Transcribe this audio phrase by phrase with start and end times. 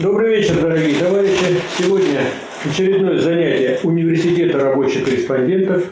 [0.00, 1.60] Добрый вечер, дорогие товарищи.
[1.76, 2.20] Сегодня
[2.64, 5.84] очередное занятие Университета рабочих корреспондентов.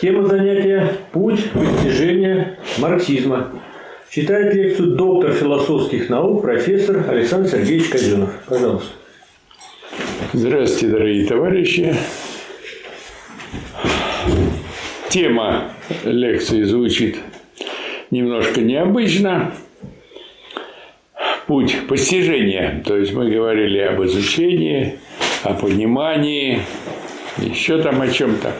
[0.00, 3.52] Тема занятия «Путь постижения марксизма».
[4.08, 8.30] Читает лекцию доктор философских наук, профессор Александр Сергеевич Казенов.
[8.46, 8.92] Пожалуйста.
[10.32, 11.94] Здравствуйте, дорогие товарищи.
[15.10, 15.72] Тема
[16.02, 17.18] лекции звучит
[18.10, 19.52] немножко необычно.
[21.48, 22.82] Путь постижения.
[22.86, 24.98] То есть мы говорили об изучении,
[25.42, 26.60] о понимании,
[27.38, 28.52] еще там о чем-то.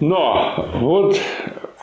[0.00, 1.20] Но вот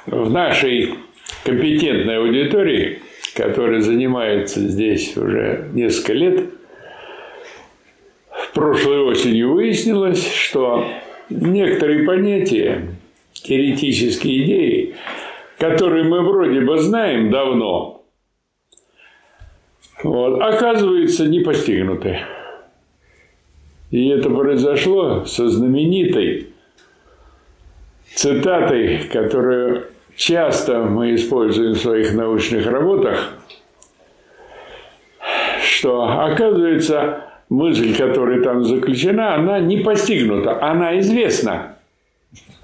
[0.08, 0.96] в нашей
[1.44, 3.00] компетентной аудитории,
[3.36, 6.50] которая занимается здесь уже несколько лет,
[8.60, 10.86] прошлой осенью выяснилось, что
[11.30, 12.90] некоторые понятия,
[13.34, 14.96] теоретические идеи,
[15.58, 17.99] которые мы вроде бы знаем давно,
[20.04, 22.20] вот, оказывается, не постигнуты.
[23.92, 26.50] И это произошло со знаменитой
[28.14, 33.34] цитатой, которую часто мы используем в своих научных работах,
[35.64, 41.78] что, оказывается, мысль, которая там заключена, она не постигнута, она известна,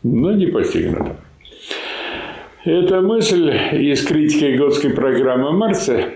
[0.04, 1.16] но не постигнута.
[2.66, 6.10] Эта мысль из критики готской программы Маркса,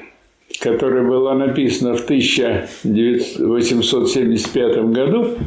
[0.59, 5.37] которая была написана в 1875 году,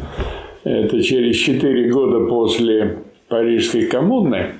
[0.65, 4.55] это через 4 года после Парижской коммуны,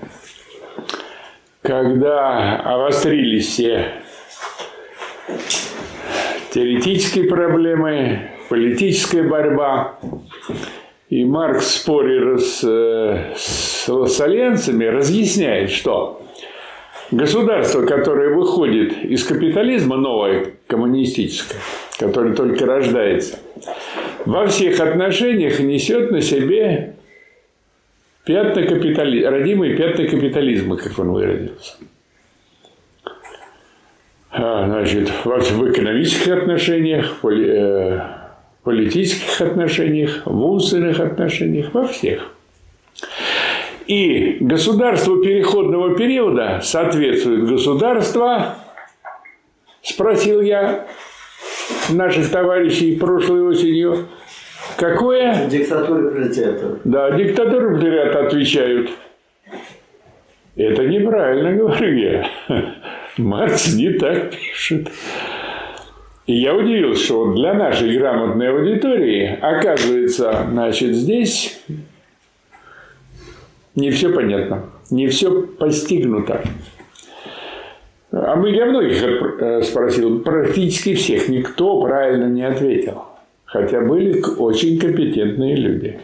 [1.63, 3.87] когда обострились все
[6.51, 9.99] теоретические проблемы, политическая борьба,
[11.09, 12.63] и Маркс в споре с,
[13.37, 16.22] с лассальянцами разъясняет, что
[17.13, 21.61] Государство, которое выходит из капитализма, новое коммунистическое,
[21.99, 23.39] которое только рождается,
[24.25, 26.97] во всех отношениях несет на себе
[28.25, 29.23] пятна капитали...
[29.25, 31.75] родимые пятна капитализма, как он выразился.
[34.31, 37.23] А, значит, в экономических отношениях.
[37.25, 38.23] Э,
[38.63, 42.33] политических отношениях, в умственных отношениях, во всех.
[43.87, 48.57] И государству переходного периода соответствует государство,
[49.83, 50.87] спросил я
[51.91, 54.09] наших товарищей прошлой осенью,
[54.77, 55.47] какое?
[55.49, 56.79] Диктатура пролетариата.
[56.85, 58.91] Да, диктатура пролетариата отвечают.
[60.57, 62.31] Это неправильно, говорю я.
[63.17, 64.89] Маркс не так пишет.
[66.27, 71.61] И я удивился, что вот для нашей грамотной аудитории, оказывается, значит, здесь
[73.75, 76.43] не все понятно, не все постигнуто.
[78.11, 83.05] А мы я многих э, спросил, практически всех, никто правильно не ответил.
[83.47, 85.99] Хотя были очень компетентные люди.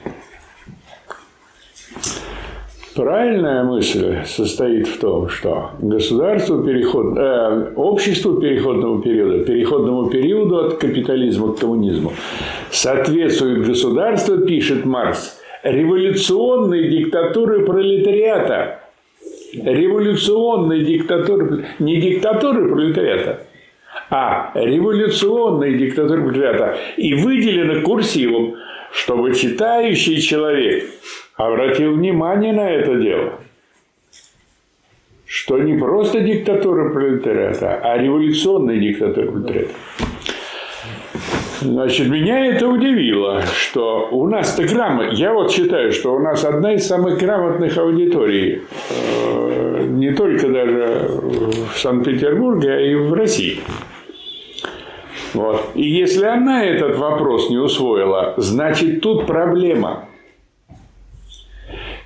[2.94, 10.78] Правильная мысль состоит в том, что государству переход, э, обществу переходного периода, переходному периоду от
[10.78, 12.12] капитализма к коммунизму
[12.70, 18.80] соответствует государство, пишет Маркс, революционной диктатуры пролетариата.
[19.52, 23.46] Революционной диктатуры, не диктатуры пролетариата,
[24.10, 26.78] а революционной диктатуры пролетариата.
[26.96, 28.56] И выделено курсивом,
[28.92, 30.84] чтобы читающий человек
[31.36, 33.40] обратил внимание на это дело.
[35.24, 39.74] Что не просто диктатура пролетариата, а революционная диктатура пролетариата.
[41.60, 45.10] Значит, меня это удивило, что у нас-то грамотно...
[45.12, 51.08] Я вот считаю, что у нас одна из самых грамотных аудиторий, э, не только даже
[51.72, 53.60] в Санкт-Петербурге, а и в России.
[55.34, 55.70] Вот.
[55.74, 60.04] И если она этот вопрос не усвоила, значит, тут проблема.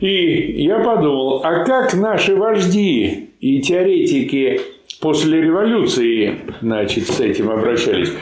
[0.00, 4.60] И я подумал, а как наши вожди и теоретики
[5.00, 8.12] после революции, значит, с этим обращались?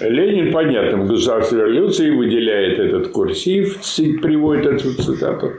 [0.00, 3.78] Ленин, понятно, в государственной революции выделяет этот курсив,
[4.20, 5.52] приводит эту цитату.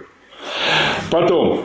[1.11, 1.61] Потом,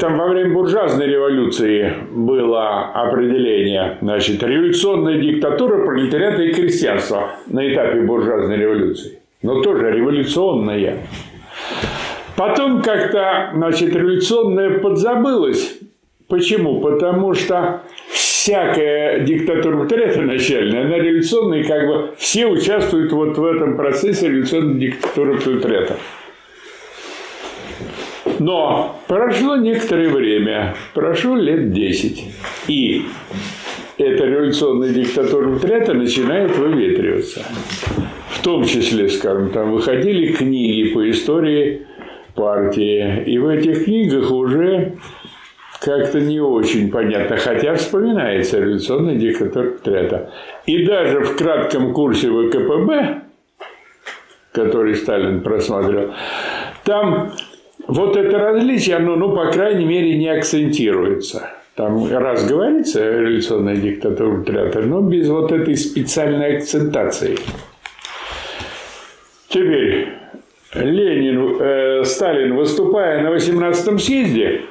[0.00, 8.00] там во время буржуазной революции было определение, значит, революционная диктатура пролетариата и крестьянства на этапе
[8.00, 9.18] буржуазной революции.
[9.42, 10.98] Но тоже революционная.
[12.36, 15.78] Потом как-то, значит, революционная подзабылась.
[16.28, 16.80] Почему?
[16.80, 17.82] Потому что
[18.48, 24.28] всякая диктатура пролетариата начальная, она революционная, и как бы все участвуют вот в этом процессе
[24.28, 25.96] революционной диктатуры пролетариата.
[28.38, 32.24] Но прошло некоторое время, прошло лет 10,
[32.68, 33.02] и
[33.98, 37.44] эта революционная диктатура пролетариата начинает выветриваться.
[38.30, 41.82] В том числе, скажем, там выходили книги по истории
[42.34, 43.24] партии.
[43.26, 44.94] И в этих книгах уже
[45.80, 50.30] как-то не очень понятно, хотя вспоминается революционный диктатура пролетариата.
[50.66, 53.22] И даже в кратком курсе ВКПБ,
[54.52, 56.14] который Сталин просматривал,
[56.84, 57.32] там
[57.86, 61.50] вот это различие, оно, ну, по крайней мере, не акцентируется.
[61.76, 67.38] Там раз говорится революционная диктатура пролетариата, но без вот этой специальной акцентации.
[69.48, 70.08] Теперь
[70.74, 74.62] Ленин, э, Сталин, выступая на 18-м съезде,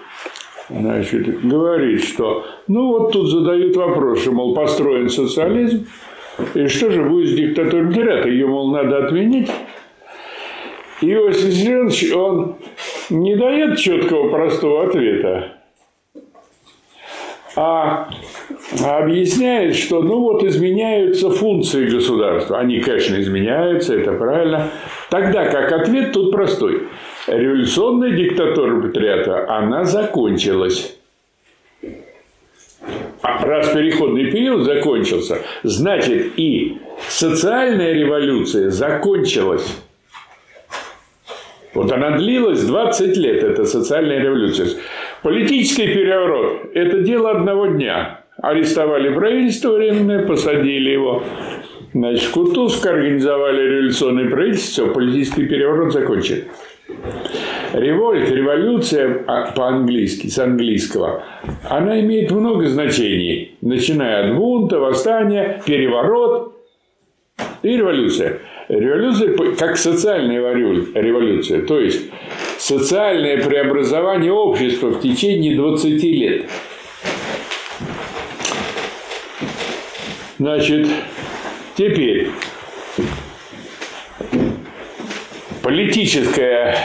[0.70, 5.88] значит, говорит, что ну вот тут задают вопрос, что, мол, построен социализм,
[6.54, 8.30] и что же будет с диктатурой пролетариата?
[8.30, 9.50] Ее, мол, надо отменить.
[11.02, 12.56] И Иосиф Виссарионович, он
[13.10, 15.54] не дает четкого простого ответа,
[17.56, 18.10] а
[18.84, 22.60] объясняет, что ну вот изменяются функции государства.
[22.60, 24.70] Они, конечно, изменяются, это правильно.
[25.10, 26.88] Тогда как ответ тут простой.
[27.28, 30.98] Революционная диктатура патриата, она закончилась.
[33.22, 36.78] А раз переходный период закончился, значит и
[37.08, 39.66] социальная революция закончилась.
[41.74, 44.68] Вот она длилась 20 лет, эта социальная революция.
[45.22, 48.22] Политический переворот– это дело одного дня.
[48.42, 51.24] Арестовали правительство временное, посадили его.
[51.94, 56.44] Значит, в Кутузовск организовали революционное правительство, политический переворот закончен.
[57.74, 61.24] Револьт, революция а, по-английски, с английского,
[61.64, 66.56] она имеет много значений, начиная от бунта, восстания, переворот
[67.62, 68.40] и революция.
[68.70, 72.10] Революция как социальная революция, то есть
[72.58, 76.46] социальное преобразование общества в течение 20 лет.
[80.38, 80.88] Значит,
[81.78, 82.32] теперь
[85.62, 86.76] политическая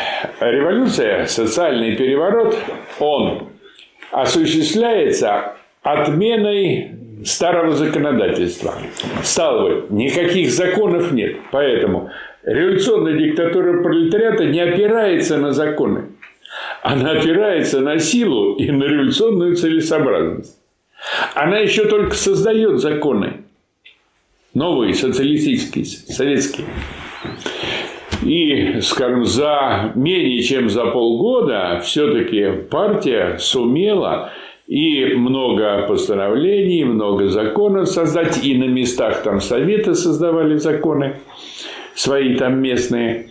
[0.41, 2.57] революция, социальный переворот,
[3.01, 3.49] он
[4.11, 6.93] осуществляется отменой
[7.25, 8.75] старого законодательства.
[9.23, 11.37] Стало бы, никаких законов нет.
[11.51, 12.11] Поэтому
[12.45, 16.09] революционная диктатура пролетариата не опирается на законы.
[16.83, 20.59] Она опирается на силу и на революционную целесообразность.
[21.35, 23.42] Она еще только создает законы.
[24.55, 26.67] Новые, социалистические, советские.
[28.23, 34.31] И, скажем, за менее чем за полгода все-таки партия сумела
[34.69, 41.17] и много постановлений, много законов создать, и на местах там советы создавали законы,
[41.95, 43.31] свои там местные.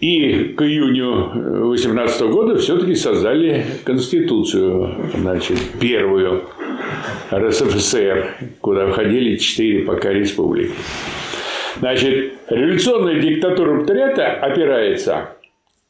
[0.00, 6.42] И к июню 18 года все-таки создали Конституцию, значит, первую
[7.32, 10.74] РСФСР, куда входили четыре пока республики.
[11.78, 15.30] Значит, революционная диктатура пролетариата опирается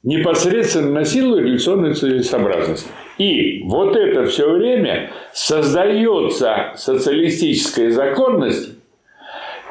[0.03, 2.89] непосредственно на силу революционной целесообразности.
[3.19, 8.71] И вот это все время создается социалистическая законность,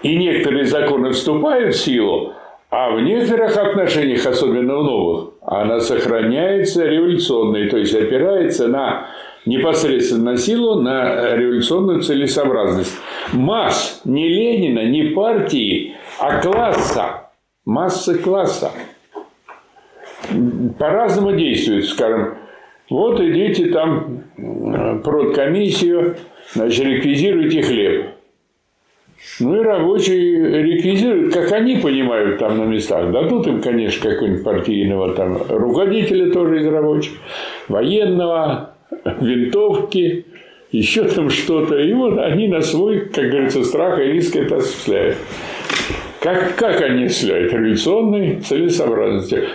[0.04, 2.34] и некоторые законы вступают в силу,
[2.70, 9.08] а в некоторых отношениях, особенно в новых, она сохраняется революционной, то есть опирается на
[9.46, 12.98] непосредственно силу, на революционную целесообразность.
[13.34, 17.30] Масс не Ленина, не партии, а класса.
[17.66, 18.72] Массы класса.
[20.78, 22.36] По-разному действуют, скажем,
[22.90, 24.24] вот идите там
[25.04, 26.18] продкомиссию,
[26.54, 28.06] значит, реквизируйте хлеб.
[29.40, 33.12] Ну и рабочие реквизируют, как они понимают там на местах.
[33.12, 37.14] Дадут им, конечно, какого-нибудь партийного там руководителя тоже из рабочих,
[37.68, 38.71] военного,
[39.20, 40.26] винтовки,
[40.72, 41.78] еще там что-то.
[41.78, 45.18] И вот они на свой, как говорится, страх и риск это осуществляют.
[46.20, 47.52] Как, как они осуществляют?
[47.52, 49.50] Революционной целесообразности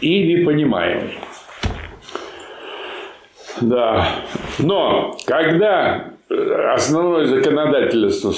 [0.00, 1.18] или понимаемой.
[3.60, 4.08] Да.
[4.58, 6.10] Но когда
[6.74, 8.32] основное законодательство,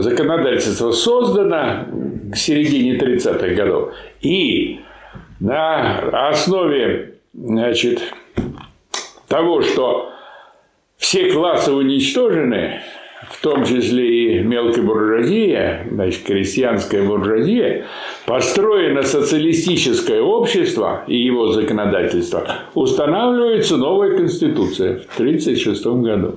[0.00, 1.86] законодательство создано
[2.32, 4.80] к середине 30-х годов, и
[5.40, 8.02] на основе значит,
[9.32, 10.10] того, что
[10.98, 12.82] все классы уничтожены,
[13.30, 17.86] в том числе и мелкая буржуазия, значит, крестьянская буржуазия,
[18.26, 26.34] построено социалистическое общество и его законодательство, устанавливается новая конституция в 1936 году.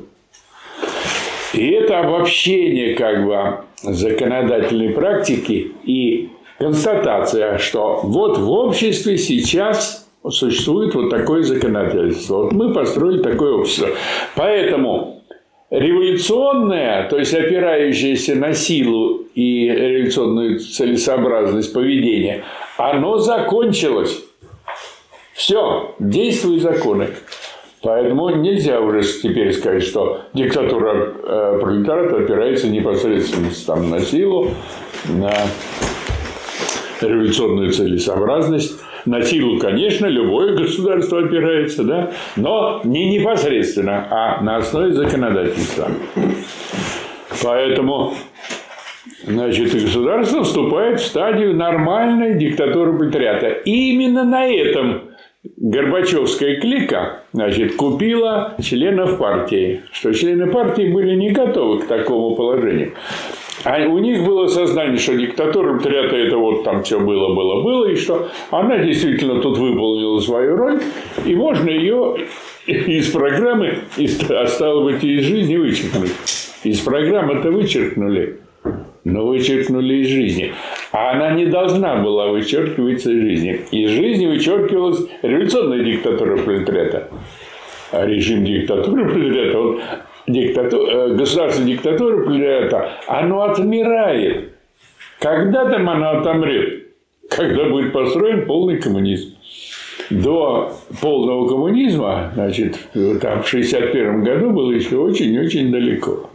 [1.54, 10.94] И это обобщение как бы законодательной практики и констатация, что вот в обществе сейчас существует
[10.96, 12.44] вот такое законодательство.
[12.44, 13.90] Вот мы построили такое общество.
[14.36, 15.24] Поэтому
[15.70, 22.44] революционное, то есть опирающееся на силу и революционную целесообразность поведения,
[22.78, 24.24] оно закончилось.
[25.34, 27.10] Все, действуют законы.
[27.82, 34.50] Поэтому нельзя уже теперь сказать, что диктатура э, опирается непосредственно там, на силу,
[35.08, 35.32] на
[37.02, 38.80] революционную целесообразность.
[39.06, 45.90] На силу, конечно, любое государство опирается, да, но не непосредственно, а на основе законодательства.
[47.44, 48.14] Поэтому
[49.24, 53.48] значит, государство вступает в стадию нормальной диктатуры пролетариата.
[53.48, 55.02] И именно на этом
[55.58, 62.94] Горбачевская клика значит, купила членов партии, что члены партии были не готовы к такому положению.
[63.66, 67.90] А у них было сознание, что диктатура пролетариата это вот там все было, было, было,
[67.90, 70.80] и что она действительно тут выполнила свою роль,
[71.26, 72.16] и можно ее
[72.68, 73.80] из программы,
[74.30, 76.12] а стало быть, из жизни вычеркнуть.
[76.64, 78.38] Из программы это вычеркнули,
[79.04, 80.54] но вычеркнули из жизни.
[80.92, 83.62] А она не должна была вычеркиваться из жизни.
[83.72, 87.10] Из жизни вычеркивалась революционная диктатура пролетариата.
[87.92, 89.80] А режим диктатуры пролетариата, он
[90.28, 90.88] диктату...
[90.88, 94.54] Э, государство диктатуры пролетариата, оно отмирает.
[95.20, 96.88] Когда там оно отомрет?
[97.30, 99.36] Когда будет построен полный коммунизм.
[100.10, 102.78] До полного коммунизма, значит,
[103.22, 106.30] там в 61 году было еще очень-очень далеко.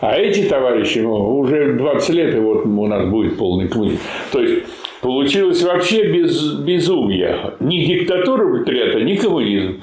[0.00, 4.00] А эти товарищи, ну, уже 20 лет, и вот у нас будет полный коммунизм.
[4.32, 4.64] То есть,
[5.00, 7.54] получилось вообще без, безумие.
[7.60, 9.82] Ни диктатура пролетариата, ни коммунизм.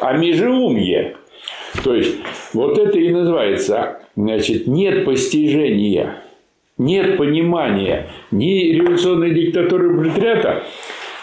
[0.00, 1.16] А межеумие.
[1.82, 2.16] То есть,
[2.52, 6.22] вот это и называется, значит, нет постижения,
[6.78, 10.64] нет понимания ни революционной диктатуры пролетариата,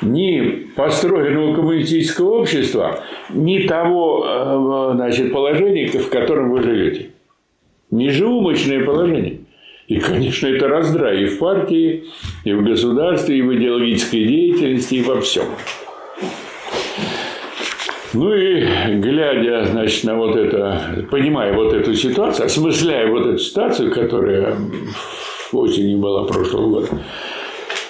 [0.02, 7.10] ни построенного коммунистического общества, ни того э, значит, положения, в котором вы живете.
[7.92, 9.40] Межеумочное положение.
[9.88, 12.06] И, конечно, это раздрай и в партии,
[12.46, 15.46] и в государстве, и в идеологической деятельности, и во всем.
[18.14, 18.62] Ну и
[19.00, 24.56] глядя, значит, на вот это, понимая вот эту ситуацию, осмысляя вот эту ситуацию, которая
[25.52, 26.88] в осени была прошлого года,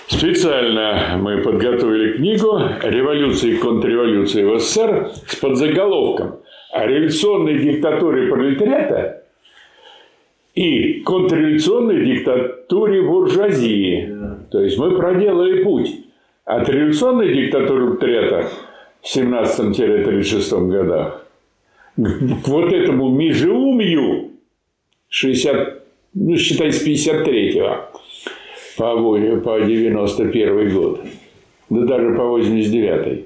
[0.08, 6.40] специально мы подготовили книгу «Революция и контрреволюция в СССР» с подзаголовком
[6.72, 9.24] о революционной диктатуре пролетариата
[10.56, 14.10] и контрреволюционной диктатуре буржуазии.
[14.52, 15.92] То есть мы проделали путь
[16.46, 18.50] от революционной диктатуры пролетариата
[19.04, 21.26] в 17-36 годах
[21.96, 24.32] к вот этому межеумью
[25.10, 25.84] 60,
[26.16, 28.00] ну, считай, с 53-го
[28.78, 28.96] по,
[29.42, 31.02] по 91 год,
[31.70, 33.26] да даже по 89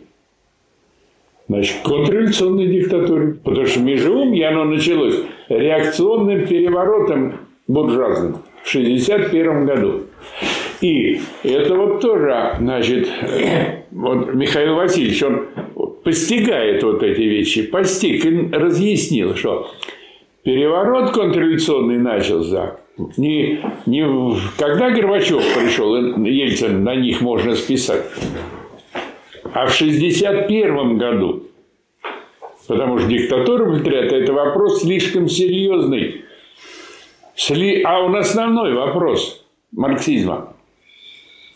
[1.48, 3.36] Значит, контрреволюционной диктатуре.
[3.41, 7.36] Потому что межеумье, оно началось реакционным переворотом
[7.67, 10.01] буржуазным в 61 году.
[10.81, 13.10] И это вот тоже, значит,
[13.91, 15.48] вот Михаил Васильевич, он
[16.03, 19.72] постигает вот эти вещи, постиг и разъяснил, что
[20.43, 22.77] переворот контрреволюционный начался
[23.17, 24.05] не, не
[24.57, 28.05] когда Горбачев пришел, Ельцин на них можно списать,
[29.53, 31.43] а в 1961 году.
[32.67, 36.25] Потому что диктатура пролетариата– это вопрос слишком серьезный.
[37.86, 40.53] А он основной вопрос марксизма.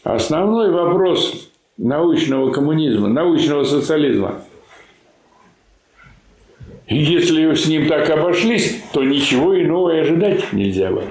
[0.03, 4.41] Основной вопрос научного коммунизма, научного социализма.
[6.87, 11.05] Если с ним так обошлись, то ничего иного и ожидать нельзя было.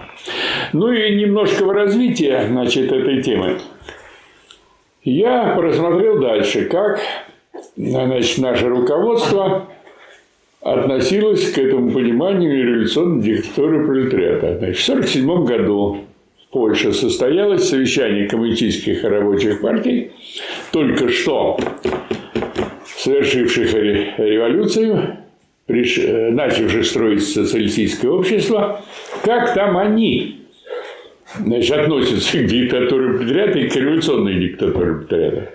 [0.73, 3.59] Ну и немножко в развитие значит, этой темы.
[5.02, 7.00] Я просмотрел дальше, как
[7.76, 9.68] значит, наше руководство
[10.61, 14.59] относилось к этому пониманию революционной диктатуры пролетариата.
[14.59, 16.04] Значит, в 1947 году
[16.50, 20.11] Польше состоялось совещание коммунистических и рабочих партий,
[20.73, 21.57] только что
[22.85, 25.19] совершивших революцию,
[25.69, 28.83] начавших строить социалистическое общество,
[29.23, 30.40] как там они
[31.38, 35.52] значит, относится к диктатуре пролетариата и к революционной диктатуре пролетариата.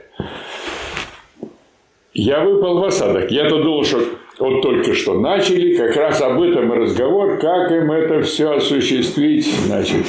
[2.14, 3.30] Я выпал в осадок.
[3.30, 4.00] Я-то думал, что
[4.40, 10.06] вот только что начали, как раз об этом разговор, как им это все осуществить, значит,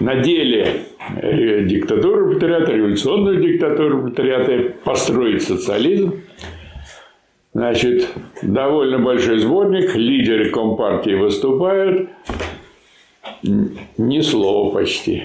[0.00, 0.82] на деле
[1.16, 6.20] э, диктатуру пролетариата, революционную диктатуру пролетариата, построить социализм.
[7.54, 8.08] Значит,
[8.42, 12.08] довольно большой сборник, лидеры Компартии выступают,
[13.42, 15.24] ни слова почти.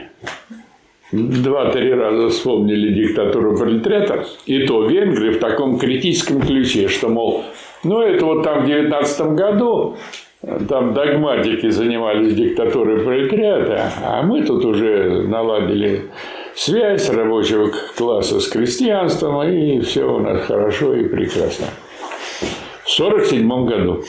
[1.12, 7.44] Два-три раза вспомнили диктатуру пролетариата, и то венгры в таком критическом ключе, что, мол,
[7.84, 9.98] ну это вот там в 19 году
[10.68, 16.10] там догматики занимались диктатурой пролетариата, а мы тут уже наладили
[16.54, 21.68] связь рабочего класса с крестьянством, и все у нас хорошо и прекрасно.
[22.84, 24.04] В 1947 году.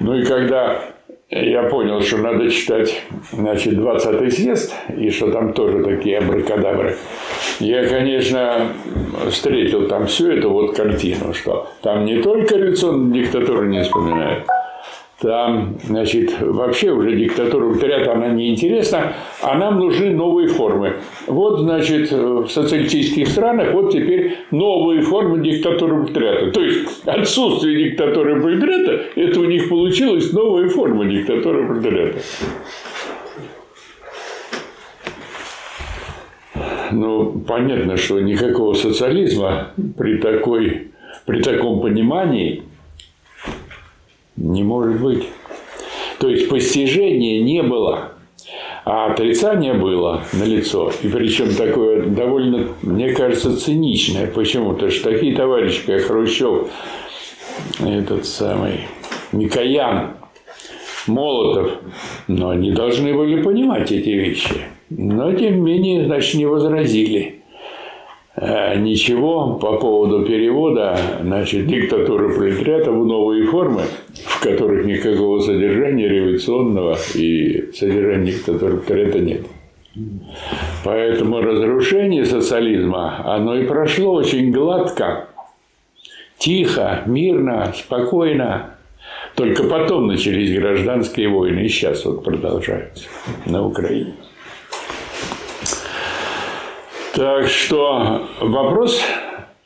[0.00, 0.82] Ну и когда
[1.28, 6.96] я понял, что надо читать значит, 20-й съезд, и что там тоже такие абракадабры,
[7.60, 8.72] я, конечно,
[9.28, 14.44] встретил там всю эту вот картину, что там не только революционную диктатуру не вспоминают,
[15.20, 19.12] там, значит, вообще уже диктатура пролетариата, она неинтересна,
[19.42, 20.94] а нам нужны новые формы.
[21.26, 26.52] Вот, значит, в социалистических странах вот теперь новые формы диктатуры пролетариата.
[26.52, 32.18] То есть, отсутствие диктатуры пролетариата, это у них получилась новая форма диктатуры пролетариата.
[36.92, 40.88] Ну, понятно, что никакого социализма при, такой,
[41.26, 42.62] при таком понимании
[44.40, 45.28] не может быть.
[46.18, 48.12] То есть постижения не было,
[48.84, 50.92] а отрицание было на лицо.
[51.02, 54.26] И причем такое довольно, мне кажется, циничное.
[54.26, 54.72] Почему?
[54.72, 56.68] Потому что такие товарищи, как Хрущев,
[57.78, 58.80] этот самый
[59.32, 60.14] Микоян,
[61.06, 61.72] Молотов,
[62.28, 64.54] но они должны были понимать эти вещи.
[64.90, 67.39] Но, тем не менее, значит, не возразили.
[68.36, 73.82] Э, ничего по поводу перевода значит, диктатуры пролетариата в новые формы,
[74.14, 79.46] в которых никакого содержания революционного и содержания диктатуры пролетариата нет.
[80.84, 85.26] Поэтому разрушение социализма, оно и прошло очень гладко,
[86.38, 88.76] тихо, мирно, спокойно.
[89.34, 93.08] Только потом начались гражданские войны, и сейчас вот продолжаются
[93.46, 94.14] на Украине.
[97.14, 99.02] Так что вопрос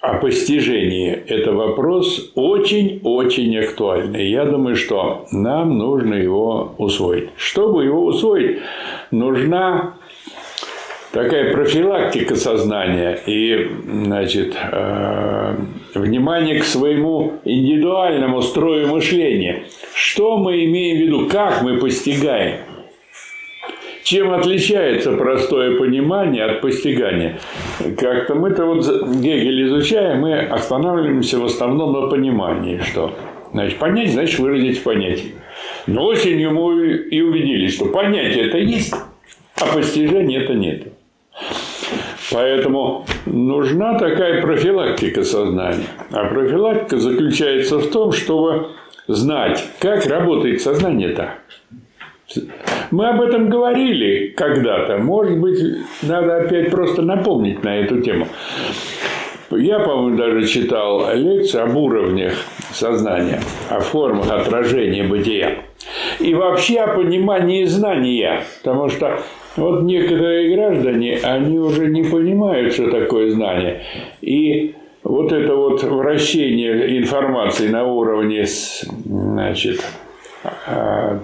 [0.01, 4.31] о постижении– это вопрос очень-очень актуальный.
[4.31, 7.29] Я думаю, что нам нужно его усвоить.
[7.37, 8.61] Чтобы его усвоить,
[9.11, 9.95] нужна
[11.13, 15.57] такая профилактика сознания и значит, э,
[15.95, 19.65] внимание к своему индивидуальному строю мышления.
[19.95, 22.57] Что мы имеем в виду, как мы постигаем–
[24.05, 27.41] чем отличается простое понимание от постигания?
[27.99, 28.87] Как-то мы-то вот
[29.17, 33.17] Гегель изучаем, мы останавливаемся в основном на понимании, что
[33.53, 35.35] значит понять, значит выразить в понятии.
[35.87, 38.95] Но осенью мы и убедились, что понятие это есть,
[39.61, 40.89] а постижение это нет.
[42.31, 45.87] Поэтому нужна такая профилактика сознания.
[46.11, 48.69] А профилактика заключается в том, чтобы
[49.07, 51.39] знать, как работает сознание-то.
[52.95, 54.99] Мы об этом говорили когда-то.
[54.99, 55.59] Может быть,
[56.03, 58.29] надо опять просто напомнить на эту тему.
[59.51, 62.35] Я, по-моему, даже читал лекцию об уровнях
[62.71, 65.57] сознания, о формах отражения бытия.
[66.21, 68.45] И вообще о понимании знания.
[68.63, 69.19] Потому что
[69.57, 73.83] вот некоторые граждане, они уже не понимают, что такое знание.
[74.21, 78.45] И вот это вот вращение информации на уровне
[79.05, 79.85] значит,
[80.69, 81.19] а,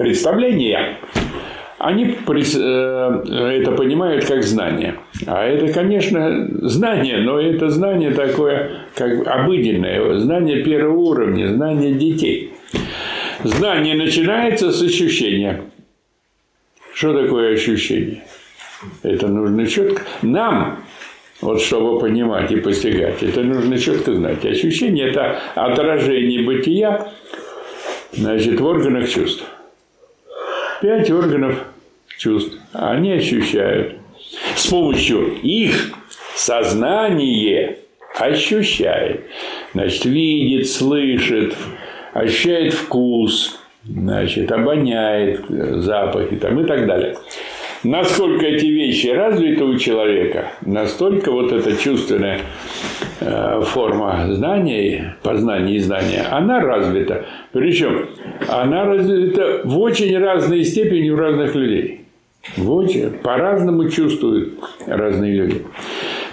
[0.00, 0.96] представления,
[1.78, 3.22] они э,
[3.60, 4.96] это понимают как знание.
[5.26, 12.52] А это, конечно, знание, но это знание такое, как обыденное, знание первого уровня, знание детей.
[13.44, 15.62] Знание начинается с ощущения.
[16.94, 18.22] Что такое ощущение?
[19.02, 20.02] Это нужно четко.
[20.22, 20.84] Нам,
[21.40, 24.44] вот чтобы понимать и постигать, это нужно четко знать.
[24.44, 27.10] Ощущение– это отражение бытия
[28.12, 29.44] значит, в органах чувств.
[30.80, 31.64] Пять органов
[32.16, 32.56] чувств.
[32.72, 33.96] Они ощущают.
[34.54, 35.92] С помощью их
[36.34, 37.78] сознание
[38.18, 39.26] ощущает.
[39.74, 41.54] Значит, видит, слышит,
[42.14, 47.16] ощущает вкус, значит, обоняет запахи там, и так далее.
[47.82, 52.40] Насколько эти вещи развиты у человека, настолько вот эта чувственная
[53.20, 57.24] э, форма знания, познания и знания, она развита.
[57.52, 58.10] Причем
[58.48, 62.02] она развита в очень разной степени у разных людей.
[62.56, 65.62] В очень, по-разному чувствуют разные люди.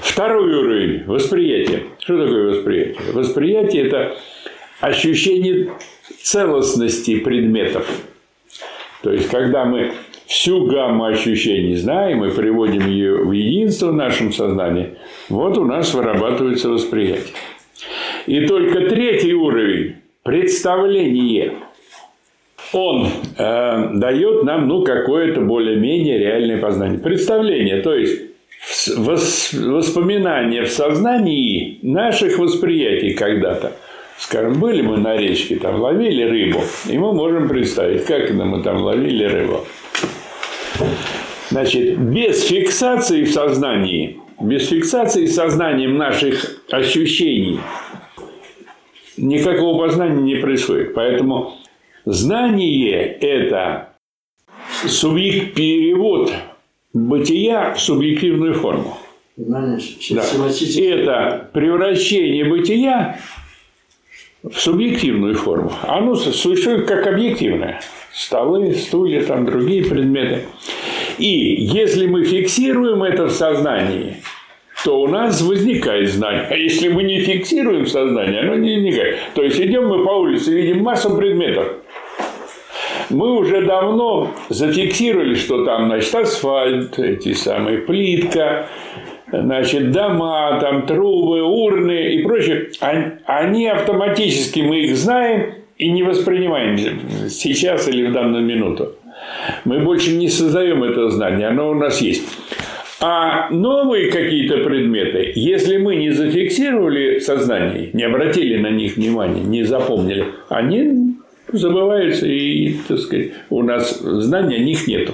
[0.02, 1.84] Второй уровень– восприятие.
[2.00, 3.14] Что такое восприятие?
[3.14, 4.18] Восприятие– это
[4.82, 5.70] ощущение
[6.22, 7.90] целостности предметов.
[9.02, 9.94] То есть, когда мы
[10.28, 14.96] всю гамму ощущений знаем и приводим ее в единство в нашем сознании,
[15.30, 17.34] вот у нас вырабатывается восприятие.
[18.26, 21.54] И только третий уровень– представление.
[22.74, 27.00] Он э, дает нам ну, какое-то более-менее реальное познание.
[27.00, 28.22] Представление, то есть
[28.98, 33.72] воспоминания в сознании наших восприятий когда-то.
[34.18, 38.82] Скажем, были мы на речке, там ловили рыбу, и мы можем представить, как мы там
[38.82, 39.64] ловили рыбу.
[41.50, 47.60] Значит, без фиксации в сознании, без фиксации сознанием наших ощущений
[49.16, 50.94] никакого познания не происходит.
[50.94, 51.56] Поэтому
[52.06, 53.94] знание– это
[54.86, 56.32] субъект перевод
[56.94, 58.98] бытия в субъективную форму.
[59.38, 59.78] Да.
[59.78, 63.20] Это превращение бытия
[64.50, 65.72] в субъективную форму.
[65.84, 67.82] Оно существует как объективное.
[68.14, 70.46] Столы, стулья, там другие предметы.
[71.18, 74.18] И если мы фиксируем это в сознании,
[74.84, 76.48] то у нас возникает знание.
[76.50, 79.18] А если мы не фиксируем в сознании, оно не возникает.
[79.34, 81.74] То есть идем мы по улице, видим массу предметов.
[83.10, 88.68] Мы уже давно зафиксировали, что там, значит, асфальт, эти самые плитка,
[89.32, 92.70] значит, дома, там трубы, урны и прочее.
[93.26, 96.78] Они- автоматически, мы их знаем и не воспринимаем
[97.30, 98.94] сейчас или в данную минуту.
[99.66, 102.24] Мы больше не создаем это знание, оно у нас есть.
[103.00, 109.42] А новые какие-то предметы, если мы не зафиксировали в сознании, не обратили на них внимания,
[109.42, 111.16] не запомнили, они
[111.52, 115.14] забываются, и, так сказать, у нас знания о них нету.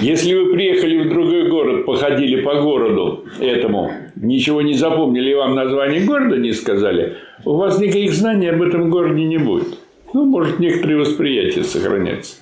[0.00, 5.54] Если вы приехали в другой город, походили по городу этому, ничего не запомнили и вам
[5.54, 9.78] название города не сказали, у вас никаких знаний об этом городе не будет.
[10.14, 12.36] Ну, может, некоторые восприятия сохранятся.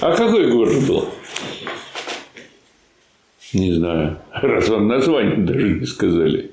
[0.00, 1.08] А какой город был?
[3.52, 4.18] Не знаю.
[4.32, 6.50] Раз вам название даже не сказали.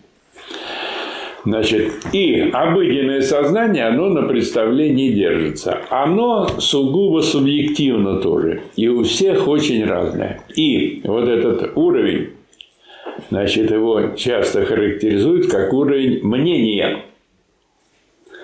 [1.44, 5.80] Значит, и обыденное сознание, оно на представлении держится.
[5.90, 8.62] Оно сугубо субъективно тоже.
[8.76, 10.42] И у всех очень разное.
[10.56, 12.30] И вот этот уровень,
[13.30, 17.06] значит, его часто характеризуют как уровень мнения.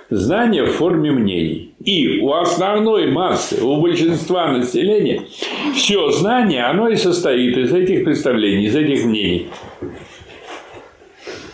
[0.09, 1.73] Знание в форме мнений.
[1.83, 5.23] И у основной массы, у большинства населения
[5.75, 9.47] все знание, оно и состоит из этих представлений, из этих мнений.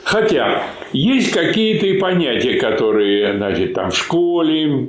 [0.03, 4.87] Хотя есть какие-то и понятия, которые, значит, там в школе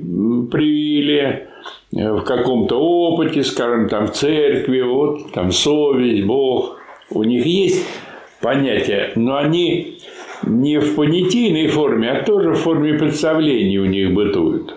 [0.50, 1.48] привили,
[1.96, 6.78] э, в каком-то опыте, скажем, там в церкви, вот, там совесть, Бог.
[7.10, 7.86] У них есть
[8.40, 9.98] понятия, но они
[10.42, 14.76] не в понятийной форме, а тоже в форме представлений у них бытуют.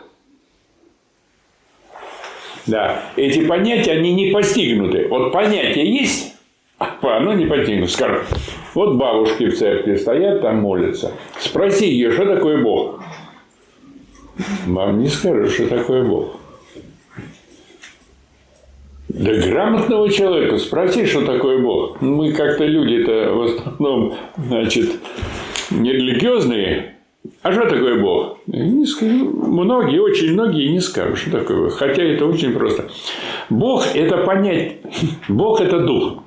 [2.66, 5.08] Да, эти понятия, они не постигнуты.
[5.10, 6.36] Вот понятие есть,
[6.78, 7.92] а оно не постигнуто.
[7.92, 8.24] Скажем,
[8.78, 11.12] вот бабушки в церкви стоят, там молятся.
[11.40, 13.02] Спроси ее, что такое Бог?
[14.68, 16.36] Вам не скажу, что такое Бог.
[19.10, 22.00] Да грамотного человека спроси, что такое Бог.
[22.02, 24.92] Мы как-то люди-то в основном, значит,
[25.72, 26.98] не религиозные.
[27.42, 28.38] А что такое Бог?
[28.46, 29.26] Не скажу.
[29.32, 31.74] Многие, очень многие не скажут, что такое Бог.
[31.74, 32.92] Хотя это очень просто.
[33.50, 34.78] Бог– это понять.
[35.28, 36.22] Бог– это дух.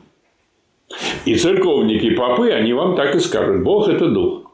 [1.24, 3.62] И церковники, и попы, они вам так и скажут.
[3.62, 4.50] Бог– это дух.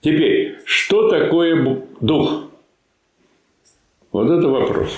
[0.00, 2.44] Теперь, что такое дух?
[4.12, 4.96] Вот это вопрос.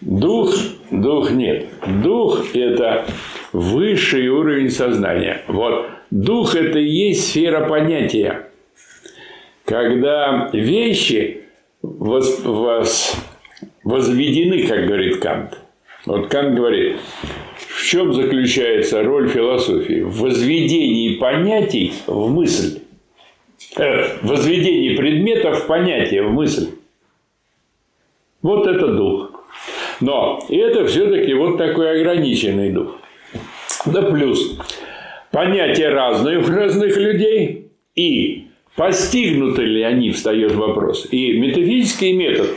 [0.00, 0.54] Дух,
[0.90, 1.66] дух нет.
[2.02, 3.06] Дух– это
[3.52, 5.42] высший уровень сознания.
[5.48, 8.50] Вот дух– это и есть сфера понятия.
[9.64, 11.42] Когда вещи
[11.82, 13.16] вос- вос-
[13.82, 15.58] возведены, как говорит Кант.
[16.04, 16.98] Вот Кант говорит,
[17.86, 20.00] в чем заключается роль философии?
[20.00, 22.80] В возведении понятий в мысль.
[23.76, 26.70] Э, возведении предметов в понятие, в мысль.
[28.42, 29.46] Вот это дух.
[30.00, 32.98] Но это все-таки вот такой ограниченный дух.
[33.84, 34.58] Да плюс
[35.30, 41.06] понятия разные у разных людей, и постигнуты ли они, встает вопрос.
[41.12, 42.48] И метафизический метод,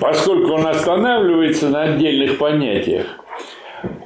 [0.00, 3.20] поскольку он останавливается на отдельных понятиях,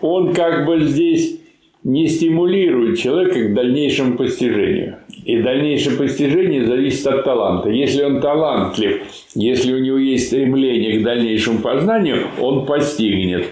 [0.01, 1.40] он как бы здесь
[1.83, 4.97] не стимулирует человека к дальнейшему постижению.
[5.25, 7.71] И дальнейшее постижение зависит от таланта.
[7.71, 9.03] Если он талантлив,
[9.35, 13.47] если у него есть стремление к дальнейшему познанию, он постигнет.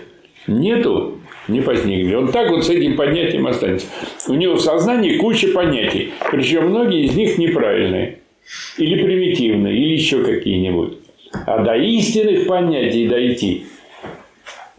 [0.46, 2.14] Нету, не постигнет.
[2.14, 3.86] Он так вот с этим понятием останется.
[4.28, 6.10] У него в сознании куча понятий.
[6.30, 8.18] Причем многие из них неправильные.
[8.78, 10.94] Или примитивные, или еще какие-нибудь.
[11.46, 13.64] А до истинных понятий дойти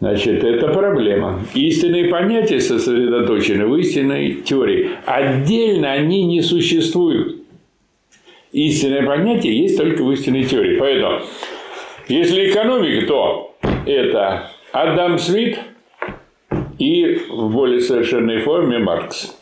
[0.00, 1.44] Значит, это проблема.
[1.54, 4.90] Истинные понятия сосредоточены в истинной теории.
[5.04, 7.36] Отдельно они не существуют.
[8.52, 10.78] Истинное понятие есть только в истинной теории.
[10.78, 11.20] Поэтому,
[12.08, 15.58] если экономика, то это Адам Смит
[16.78, 19.36] и в более совершенной форме Маркс.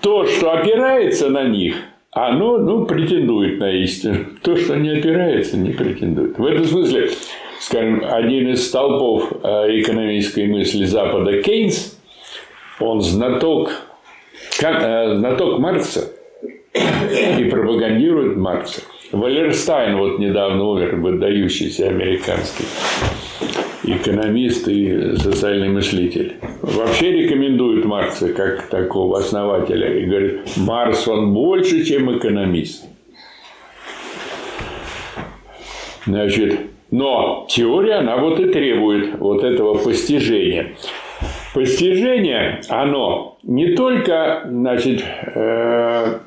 [0.00, 1.76] То, что опирается на них,
[2.10, 4.24] оно ну, претендует на истину.
[4.42, 6.38] То, что не опирается, не претендует.
[6.38, 7.10] В этом смысле,
[7.66, 11.98] скажем, один из столпов э, экономической мысли Запада Кейнс,
[12.78, 13.72] он знаток,
[14.62, 16.12] э, знаток Маркса
[16.72, 18.82] и пропагандирует Маркса.
[19.10, 22.66] Валерстайн вот недавно умер, выдающийся американский
[23.82, 26.36] экономист и социальный мыслитель.
[26.62, 32.84] Вообще рекомендует Маркса как такого основателя и говорит, Марс он больше, чем экономист.
[36.04, 40.74] Значит, но теория, она вот и требует вот этого постижения.
[41.54, 46.18] Постижение, оно не только, значит, э,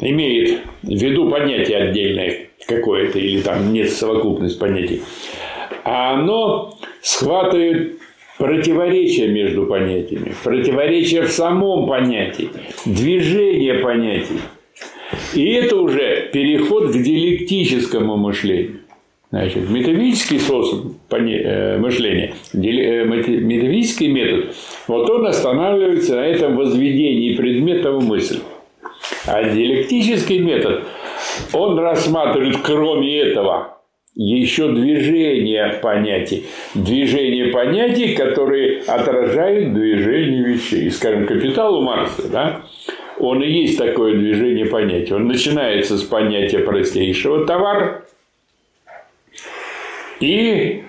[0.00, 5.02] имеет в виду понятие отдельное какое-то, или там нет совокупность понятий,
[5.84, 7.98] а оно схватывает
[8.38, 12.50] противоречия между понятиями, противоречия в самом понятии,
[12.86, 14.38] движение понятий.
[15.34, 18.77] И это уже переход к диалектическому мышлению.
[19.30, 27.92] Значит, метафизический способ э, мышления, э, метафизический метод, вот он останавливается на этом возведении предмета
[27.92, 28.40] в мысль.
[29.26, 30.84] А диалектический метод,
[31.52, 33.76] он рассматривает кроме этого
[34.14, 36.46] еще движение понятий.
[36.74, 40.90] Движение понятий, которые отражают движение вещей.
[40.90, 42.62] Скажем, капитал у Маркса, да,
[43.20, 45.12] он и есть такое движение понятий.
[45.12, 48.04] Он начинается с понятия простейшего товара
[50.20, 50.84] и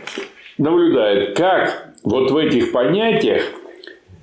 [0.57, 3.43] наблюдает, как вот в этих понятиях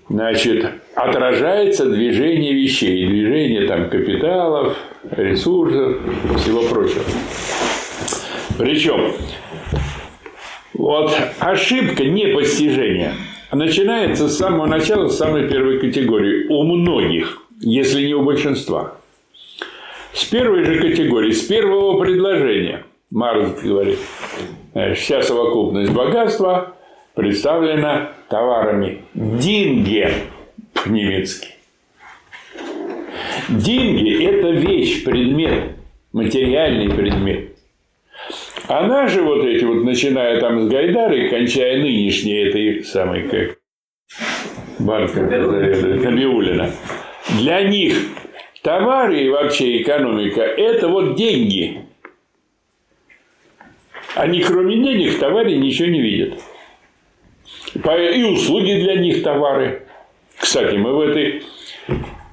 [0.08, 4.76] значит, отражается движение вещей, движение там, капиталов,
[5.10, 5.98] ресурсов,
[6.36, 7.04] всего прочего.
[8.58, 9.12] Причем
[10.74, 13.14] вот ошибка непостижения
[13.52, 16.46] начинается с самого начала, с самой первой категории.
[16.48, 18.94] У многих, если не у большинства.
[20.12, 22.84] С первой же категории, с первого предложения.
[23.10, 23.98] Марс говорит,
[24.94, 26.74] вся совокупность богатства
[27.14, 30.12] представлена товарами «динге»
[30.74, 31.48] по-немецки.
[33.48, 35.76] Деньги– это вещь, предмет,
[36.12, 37.56] материальный предмет.
[38.66, 43.58] А наши вот эти вот, начиная там с Гайдары, кончая нынешней этой самой, как
[44.80, 46.72] банка Кабиулина,
[47.38, 47.96] для них
[48.62, 51.85] товары и вообще экономика– это вот деньги.
[54.16, 56.40] Они кроме денег в товаре ничего не видят.
[57.74, 59.82] И услуги для них товары.
[60.38, 61.42] Кстати, мы в этой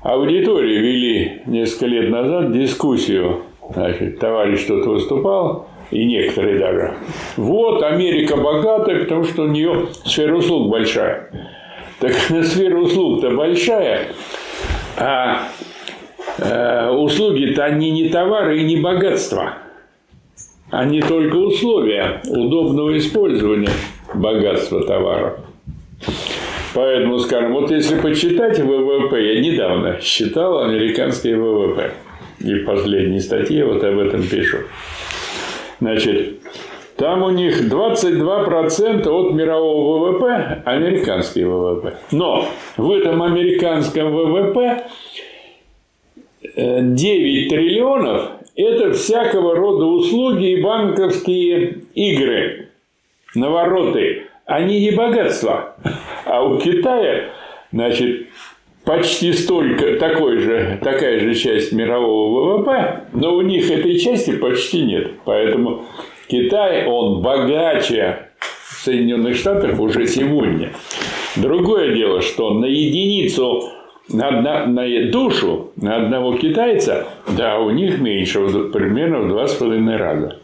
[0.01, 3.43] аудитории вели несколько лет назад дискуссию.
[3.73, 6.93] Значит, товарищ что-то выступал, и некоторые даже.
[7.35, 11.29] Вот Америка богатая, потому что у нее сфера услуг большая.
[11.99, 12.13] Так
[12.45, 14.07] сфера услуг-то большая,
[14.95, 15.49] а
[16.37, 19.62] э, услуги-то они не товары и не богатство.
[20.73, 23.69] Они только условия удобного использования
[24.15, 25.39] богатства товаров.
[26.73, 31.91] Поэтому, скажем, вот если почитать ВВП, я недавно считал американские ВВП.
[32.39, 34.57] И в последней статье вот об этом пишу.
[35.79, 36.39] Значит,
[36.95, 41.97] там у них 22% от мирового ВВП– американский ВВП.
[42.11, 44.85] Но в этом американском ВВП
[46.41, 52.69] 9 э, триллионов– это всякого рода услуги и банковские игры,
[53.35, 54.23] навороты.
[54.45, 55.75] Они не богатство.
[56.25, 57.29] А у Китая,
[57.71, 58.27] значит,
[58.83, 64.83] почти столько, такой же, такая же часть мирового ВВП, но у них этой части почти
[64.83, 65.11] нет.
[65.25, 65.85] Поэтому
[66.27, 68.27] Китай, он богаче
[68.83, 70.73] Соединенных Штатов уже сегодня.
[71.37, 73.71] Другое дело, что на единицу
[74.13, 78.39] на, на душу на одного китайца, да, у них меньше,
[78.71, 80.37] примерно в два с половиной раза.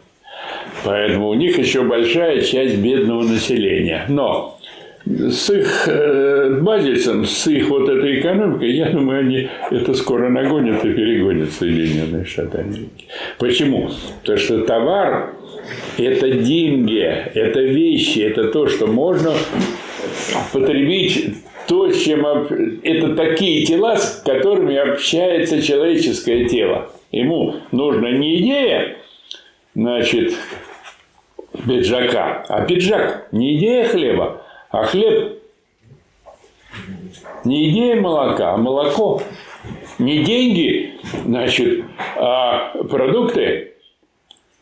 [0.84, 4.04] Поэтому у них еще большая часть бедного населения.
[4.08, 4.58] Но
[5.06, 10.84] с их э, базисом, с их вот этой экономикой, я думаю, они это скоро нагонят
[10.84, 13.06] и перегонят Соединенные Штаты Америки.
[13.38, 13.90] Почему?
[14.20, 15.34] Потому что товар–
[15.98, 19.32] это деньги, это вещи, это то, что можно
[20.52, 21.34] потребить
[21.70, 26.90] то, с чем это такие тела, с которыми общается человеческое тело.
[27.12, 28.96] Ему нужна не идея,
[29.76, 30.34] значит,
[31.64, 35.38] пиджака, а пиджак, не идея хлеба, а хлеб
[37.44, 39.22] не идея молока, а молоко.
[40.00, 41.84] Не деньги, значит,
[42.16, 43.74] а продукты.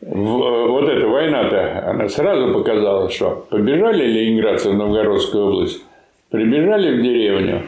[0.03, 5.83] Вот эта война-то, она сразу показала, что побежали ленинградцы в Новгородскую область,
[6.31, 7.63] прибежали в деревню,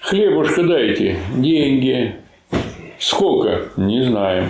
[0.00, 2.16] хлебушка дайте, деньги,
[2.98, 3.68] Сколько?
[3.76, 4.48] Не знаем.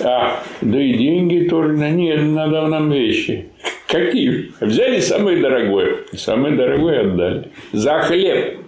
[0.00, 1.74] А, да и деньги тоже.
[1.90, 3.48] Нет, надо нам вещи.
[3.86, 4.52] Какие?
[4.60, 5.98] Взяли самое дорогое.
[6.16, 7.50] Самое дорогое отдали.
[7.72, 8.58] За хлеб.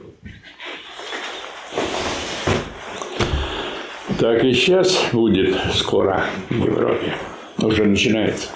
[4.19, 7.15] Так и сейчас будет скоро в Европе.
[7.59, 8.49] Уже начинается.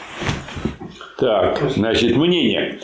[1.18, 2.78] Так, значит, мнение.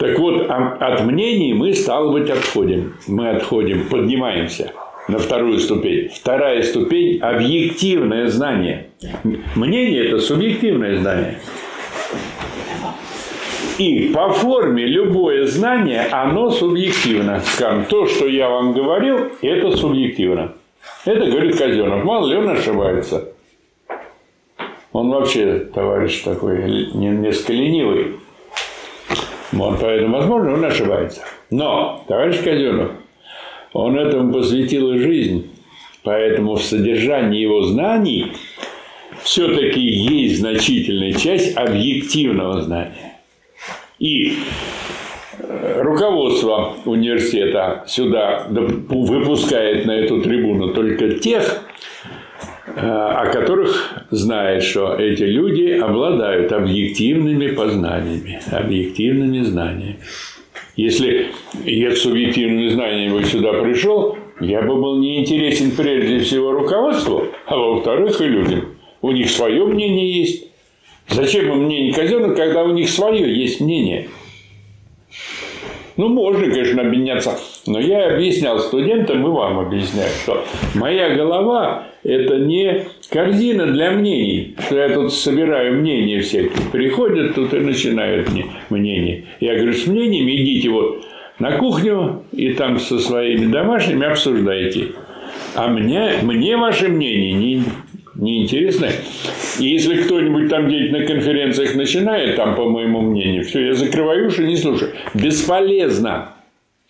[0.00, 2.94] Так вот, а от мнений мы, стало быть, отходим.
[3.06, 4.72] Мы отходим, поднимаемся
[5.08, 6.08] на вторую ступень.
[6.08, 8.86] Вторая ступень– объективное знание.
[9.54, 11.38] Мнение– это субъективное знание.
[13.76, 17.42] И по форме любое знание, оно субъективно.
[17.90, 20.54] То, что я вам говорил, это субъективно.
[21.04, 22.04] Это говорит Казенов.
[22.04, 23.34] Мало ли он ошибается.
[24.92, 28.19] Он вообще товарищ такой несколько ленивый.
[29.52, 31.22] Вот, поэтому, возможно, он ошибается.
[31.50, 32.92] Но товарищ Казенов,
[33.72, 35.50] он этому посвятил жизнь,
[36.02, 38.32] поэтому в содержании его знаний
[39.22, 43.18] все-таки есть значительная часть объективного знания.
[43.98, 44.38] И
[45.38, 51.64] э, руководство университета сюда выпускает на эту трибуну только тех,
[52.76, 59.98] о которых знает, что эти люди обладают объективными познаниями, объективными знаниями.
[60.76, 61.28] Если
[61.64, 67.56] я к субъективным знаниям бы сюда пришел, я бы был неинтересен прежде всего руководству, а
[67.56, 68.76] во-вторых и людям.
[69.02, 70.46] У них свое мнение есть.
[71.08, 74.08] Зачем им мнение казенных, когда у них свое есть мнение?
[75.96, 77.36] Ну, можно, конечно, обменяться.
[77.66, 80.44] Но я объяснял студентам и вам объясняю, что
[80.74, 86.52] моя голова– это не корзина для мнений, что я тут собираю мнения всякие.
[86.72, 89.24] Приходят тут и начинают мне мнение.
[89.40, 91.04] Я говорю, с мнениями идите вот
[91.38, 94.88] на кухню и там со своими домашними обсуждайте.
[95.54, 97.62] А мне, мне ваше мнение не,
[98.14, 98.88] неинтересно.
[99.58, 104.28] И если кто-нибудь там где-то на конференциях начинает, там, по моему мнению, все, я закрываю
[104.28, 104.92] уши, не слушаю.
[105.12, 106.30] Бесполезно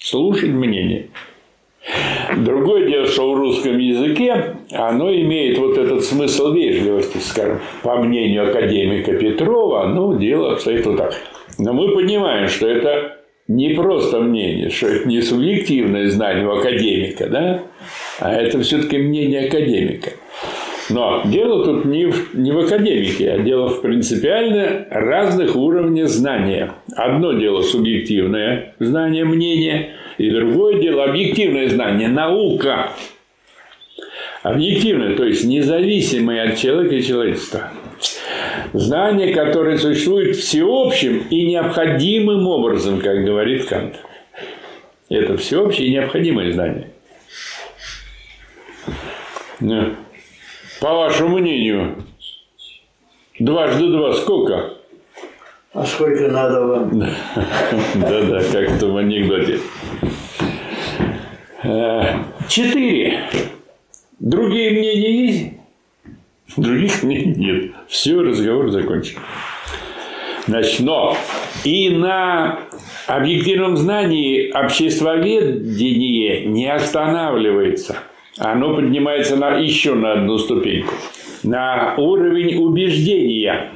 [0.00, 1.08] слушать мнение.
[2.36, 8.48] Другое дело, что в русском языке оно имеет вот этот смысл вежливости, скажем, по мнению
[8.48, 11.14] академика Петрова, ну, дело обстоит вот так.
[11.58, 17.28] Но мы понимаем, что это не просто мнение, что это не субъективное знание у академика,
[17.28, 17.62] да,
[18.20, 20.12] а это все-таки мнение академика.
[20.90, 26.72] Но дело тут не в, не в академике, а дело в принципиально разных уровнях знания.
[26.96, 32.90] Одно дело субъективное знание, мнение, и другое дело объективное знание, наука.
[34.42, 37.70] Объективное, то есть независимое от человека и человечества.
[38.72, 43.96] Знание, которое существует всеобщим и необходимым образом, как говорит Кант.
[45.08, 46.88] Это всеобщее и необходимое знание.
[49.60, 49.90] Да.
[50.80, 51.96] По вашему мнению,
[53.38, 54.78] дважды два сколько?
[55.74, 56.98] А сколько надо вам?
[57.96, 59.60] Да-да, как в том анекдоте.
[61.62, 62.14] Э,
[62.48, 63.24] четыре.
[64.20, 65.52] Другие мнения есть?
[66.56, 67.72] Других мнений нет.
[67.86, 69.18] Все, разговор закончен.
[70.46, 71.14] Значит, но
[71.62, 72.60] и на
[73.06, 77.98] объективном знании обществоведение не останавливается–
[78.38, 80.94] оно поднимается на, еще на одну ступеньку.
[81.42, 83.70] На уровень убеждения.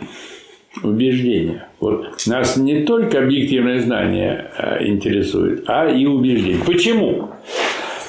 [0.83, 1.69] Убеждения.
[1.81, 6.65] Вот нас не только объективное знание э, интересует, а и убеждение.
[6.65, 7.31] Почему?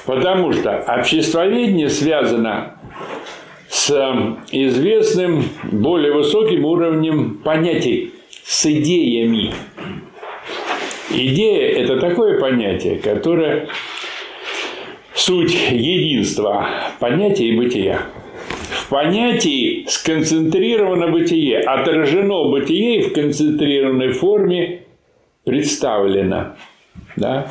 [0.05, 2.75] Потому что обществоведение связано
[3.69, 3.91] с
[4.51, 9.51] известным более высоким уровнем понятий, с идеями.
[11.11, 13.67] Идея– это такое понятие, которое
[15.15, 16.67] суть единства
[16.99, 18.01] понятия и бытия.
[18.69, 24.81] В понятии сконцентрировано бытие, отражено бытие и в концентрированной форме
[25.43, 26.55] представлено.
[27.15, 27.49] Да?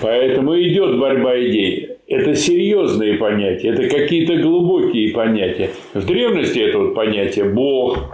[0.00, 1.90] Поэтому идет борьба идей.
[2.08, 5.70] Это серьезные понятия, это какие-то глубокие понятия.
[5.94, 8.12] В древности это вот понятие Бог,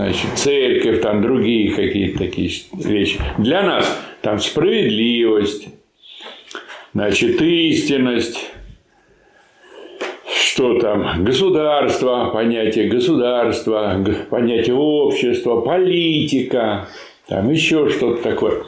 [0.00, 3.20] значит, церковь, там другие какие-то такие вещи.
[3.38, 5.68] Для нас там справедливость,
[6.94, 8.50] значит, истинность,
[10.26, 16.88] что там, государство, понятие государства, понятие общества, политика,
[17.28, 18.64] там еще что-то такое.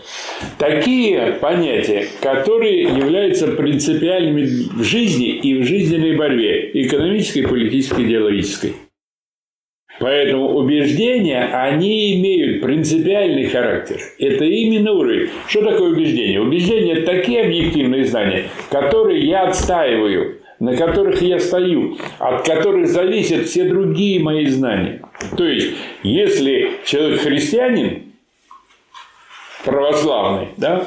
[0.59, 8.75] Такие понятия, которые являются принципиальными в жизни и в жизненной борьбе, экономической, политической, идеологической.
[10.01, 13.99] Поэтому убеждения, они имеют принципиальный характер.
[14.19, 15.31] Это именно уровень.
[15.49, 16.41] Что такое убеждение?
[16.41, 23.47] Убеждение– это такие объективные знания, которые я отстаиваю, на которых я стою, от которых зависят
[23.47, 25.03] все другие мои знания.
[25.37, 25.73] То есть,
[26.03, 28.13] если человек христианин,
[29.65, 30.85] православный, да,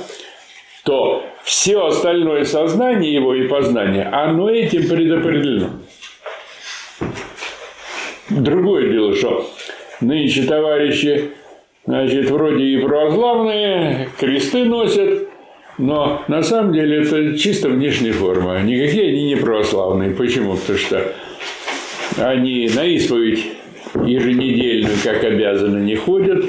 [0.83, 5.69] то все остальное сознание его и познание, оно этим предопределено.
[8.29, 9.49] Другое дело, что
[10.01, 11.29] нынче товарищи,
[11.85, 15.29] значит, вроде и православные, кресты носят,
[15.77, 18.61] но на самом деле это чисто внешняя форма.
[18.61, 20.11] Никакие они не православные.
[20.11, 20.55] Почему?
[20.55, 21.13] Потому что
[22.17, 23.45] они на исповедь
[24.03, 26.45] еженедельную, как обязаны, не ходят.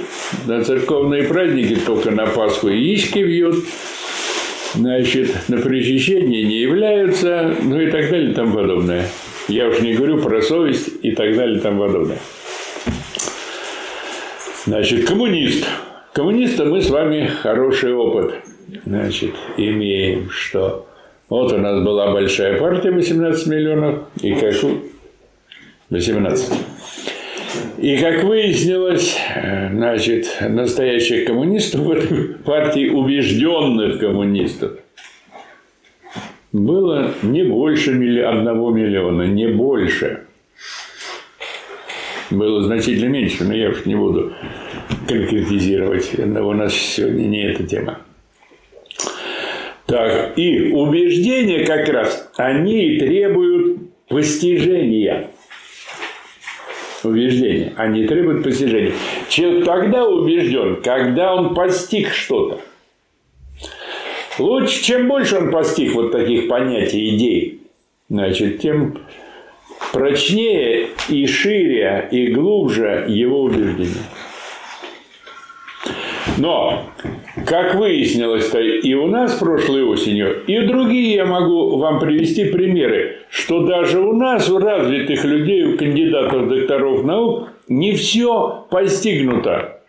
[0.47, 3.64] На церковные праздники только на Пасху яички вьют.
[4.74, 9.09] Значит, на причащение не являются, ну и так далее и тому подобное.
[9.49, 12.19] Я уж не говорю про совесть и так далее и тому подобное.
[14.65, 15.65] Значит, коммунист.
[16.13, 18.35] Коммуниста мы с вами хороший опыт
[18.85, 20.87] значит, имеем, что
[21.29, 24.55] вот у нас была большая партия 18 миллионов, и как
[25.91, 26.53] 18.
[27.79, 29.17] И как выяснилось,
[29.71, 34.73] значит, настоящих коммунистов в этой партии, убежденных коммунистов,
[36.57, 37.93] было не больше
[38.23, 40.25] одного миллиона, не больше.
[42.31, 44.33] Было значительно меньше, но я уж не буду
[45.07, 46.19] конкретизировать.
[46.19, 48.01] У нас сегодня не эта тема.
[49.87, 53.79] Так, и убеждения как раз, они требуют
[54.09, 55.31] постижения.
[57.05, 57.73] Убеждения.
[57.77, 58.93] Они требуют постижения.
[59.29, 62.61] Человек тогда убежден, когда он постиг что-то.
[64.39, 67.62] Лучше, чем больше он постиг вот таких понятий, идей,
[68.09, 68.99] значит, тем
[69.93, 74.05] прочнее и шире и глубже его убеждение.
[76.39, 76.84] Но,
[77.47, 83.62] как выяснилось-то и у нас прошлой осенью, и другие я могу вам привести примеры, что
[83.62, 89.80] даже у нас, у развитых людей, у кандидатов докторов наук, не все постигнуто.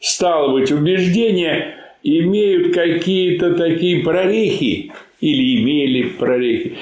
[0.00, 6.74] Стало быть, убеждения имеют какие-то такие прорехи или имели прорехи.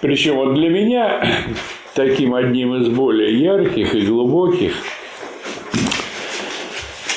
[0.00, 1.26] Причем вот для меня
[1.94, 4.72] таким одним из более ярких и глубоких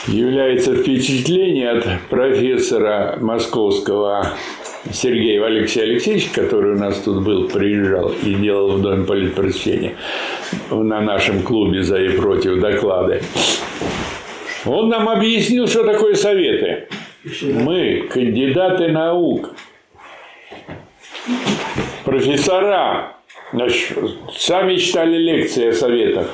[0.08, 4.34] является впечатление от профессора московского
[4.94, 9.96] Сергея Алексея Алексеевича, который у нас тут был, приезжал и делал в Доме политпросвещения
[10.72, 13.22] на нашем клубе «За и против» доклады.
[14.66, 16.88] Он нам объяснил, что такое советы.
[17.42, 19.54] Мы кандидаты наук,
[22.06, 23.18] профессора,
[24.34, 26.30] сами читали лекции о советах.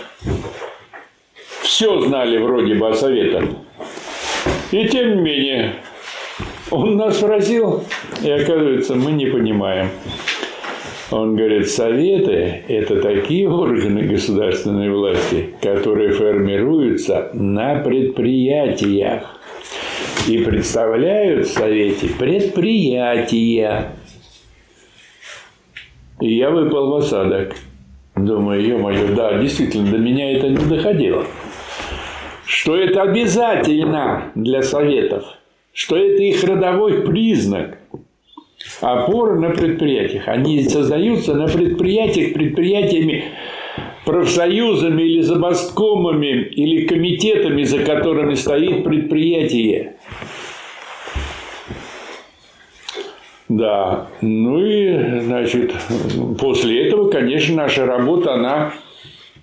[1.62, 3.46] Все знали вроде бы о советах.
[4.72, 5.76] И тем не менее,
[6.70, 7.84] он нас спросил,
[8.24, 9.90] и оказывается, мы не понимаем.
[11.10, 19.33] Он говорит, советы– это такие органы государственной власти, которые формируются на предприятиях
[20.28, 23.92] и представляют в Совете предприятия.
[26.22, 27.56] И я выпал в осадок.
[28.16, 31.26] Думаю, ё-моё, да, действительно, до меня это не доходило.
[32.46, 35.26] Что это обязательно для Советов,
[35.74, 37.80] что это их родовой признак.
[38.80, 40.28] Опора на предприятиях.
[40.28, 43.26] Они создаются на предприятиях, предприятиями
[44.06, 49.96] профсоюзами или забасткомами или комитетами, за которыми стоит предприятие.
[53.50, 55.74] Да, ну и, значит,
[56.40, 58.74] после этого, конечно, наша работа, она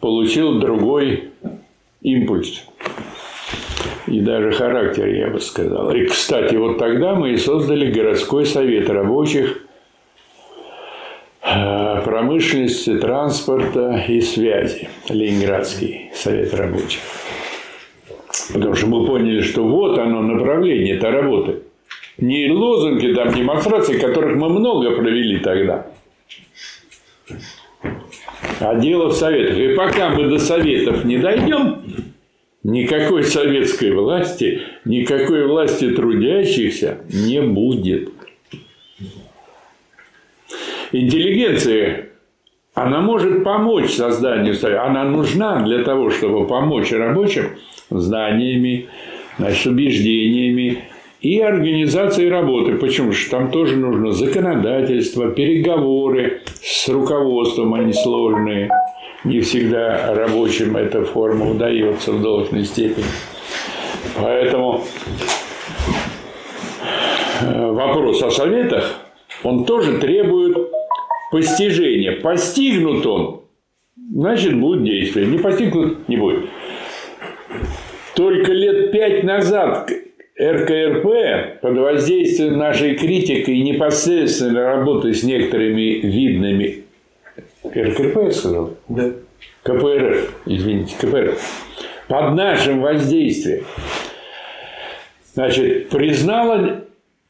[0.00, 1.30] получила другой
[2.00, 2.64] импульс.
[4.06, 5.94] И даже характер, я бы сказал.
[5.94, 9.64] И, кстати, вот тогда мы и создали городской совет рабочих
[12.20, 14.90] промышленности, транспорта и связи.
[15.08, 17.00] Ленинградский совет рабочих.
[18.52, 21.62] Потому что мы поняли, что вот оно направление этой работы.
[22.18, 25.86] Не лозунги, там, демонстрации, которых мы много провели тогда.
[28.60, 29.56] А дело в советах.
[29.56, 31.82] И пока мы до советов не дойдем,
[32.62, 38.10] никакой советской власти, никакой власти трудящихся не будет
[40.92, 42.09] интеллигенции,
[42.82, 44.84] она может помочь созданию Союза.
[44.84, 47.50] Она нужна для того, чтобы помочь рабочим
[47.90, 48.88] знаниями,
[49.38, 50.84] значит, убеждениями
[51.20, 52.76] и организацией работы.
[52.76, 53.12] Почему?
[53.12, 58.70] Что там тоже нужно законодательство, переговоры с руководством, они сложные.
[59.24, 63.04] не всегда рабочим эта форма удается в должной степени.
[64.16, 64.82] Поэтому
[67.42, 68.94] э, вопрос о советах,
[69.44, 70.56] он тоже требует
[71.30, 72.20] постижения.
[72.20, 73.42] Постигнут он,
[74.14, 75.26] значит, будет действие.
[75.26, 76.46] Не постигнут– не будет.
[78.14, 79.90] Только лет пять назад
[80.38, 86.84] РКРП под воздействием нашей критики и непосредственной работы с некоторыми видными
[87.64, 88.76] РКРП, я сказал?
[88.88, 89.12] Да.
[89.62, 91.38] КПРФ, извините, КПРФ,
[92.08, 93.64] под нашим воздействием,
[95.34, 96.84] значит, признала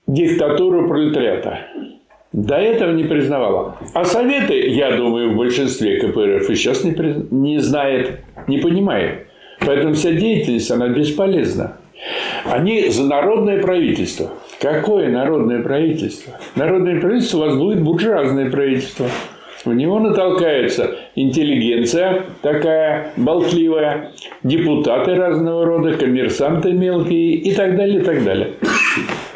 [0.07, 1.67] диктатуру пролетариата.
[2.33, 3.77] До этого не признавала.
[3.93, 7.17] А Советы, я думаю, в большинстве КПРФ и сейчас не, приз...
[7.31, 9.27] не знает, не понимает.
[9.59, 11.77] Поэтому вся деятельность, она бесполезна.
[12.45, 14.31] Они за народное правительство.
[14.61, 16.39] Какое народное правительство?
[16.55, 19.07] Народное правительство у вас будет буржуазное правительство.
[19.65, 24.13] В него натолкается интеллигенция такая болтливая,
[24.43, 28.53] депутаты разного рода, коммерсанты мелкие и так далее, и так далее.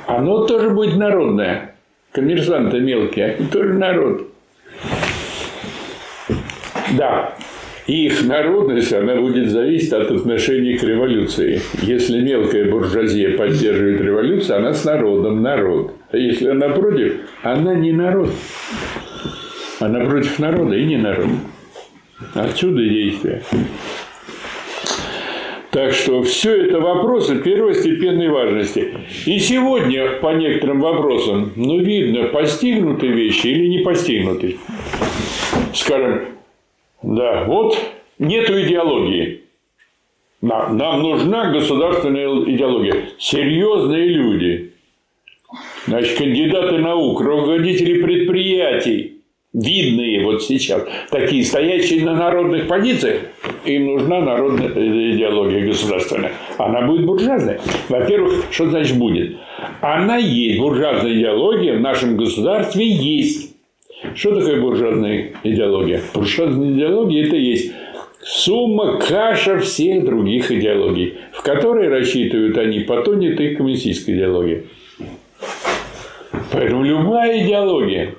[0.06, 1.73] Оно тоже будет народное.
[2.14, 4.28] Коммерсанты мелкие, они тоже народ.
[6.96, 7.34] Да,
[7.88, 11.60] их народность, она будет зависеть от отношения к революции.
[11.82, 15.92] Если мелкая буржуазия поддерживает революцию, она с народом народ.
[16.12, 18.30] А если она против, она не народ.
[19.80, 21.30] Она против народа и не народ.
[22.34, 23.42] Отсюда действие.
[25.74, 28.94] Так что все это вопросы первостепенной важности.
[29.26, 34.56] И сегодня по некоторым вопросам, ну, видно, постигнуты вещи или не постигнуты.
[35.72, 36.26] Скажем,
[37.02, 37.76] да, вот
[38.20, 39.40] нету идеологии.
[40.40, 43.08] Нам, нам нужна государственная идеология.
[43.18, 44.74] Серьезные люди.
[45.88, 49.13] Значит, кандидаты наук, руководители предприятий,
[49.54, 53.22] видные вот сейчас, такие стоящие на народных позициях,
[53.64, 56.32] им нужна народная идеология государственная.
[56.58, 57.60] Она будет буржуазная.
[57.88, 59.36] Во-первых, что значит будет?
[59.80, 63.54] Она есть, буржуазная идеология в нашем государстве есть.
[64.14, 66.02] Что такое буржуазная идеология?
[66.12, 67.72] Буржуазная идеология– это есть
[68.22, 74.64] сумма, каша всех других идеологий, в которой рассчитывают они, потонет их коммунистическая идеология.
[76.52, 78.14] Поэтому любая идеология,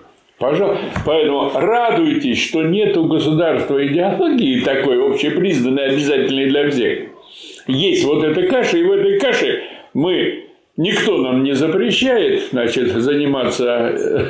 [0.45, 7.09] пожалуйста, поэтому радуйтесь, что нет у государства идеологии такой общепризнанной, обязательной для всех.
[7.67, 10.45] Есть вот эта каша, и в этой каше мы
[10.77, 14.25] Никто нам не запрещает значит, заниматься э,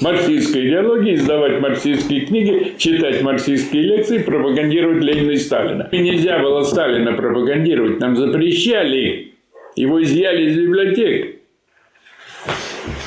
[0.00, 5.88] марксистской идеологией, издавать марксистские книги, читать марксистские лекции, пропагандировать Ленина и Сталина.
[5.92, 9.34] И нельзя было Сталина пропагандировать, нам запрещали.
[9.76, 11.37] Его изъяли из библиотек.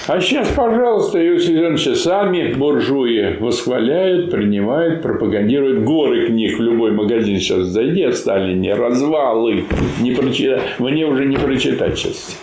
[0.07, 7.37] А сейчас, пожалуйста, Иосиф Иванович, сами буржуи восхваляют, принимают, пропагандируют горы книг в любой магазин.
[7.37, 9.65] Сейчас зайди о Сталине, развалы,
[10.01, 12.35] не прочитать, мне уже не прочитать сейчас.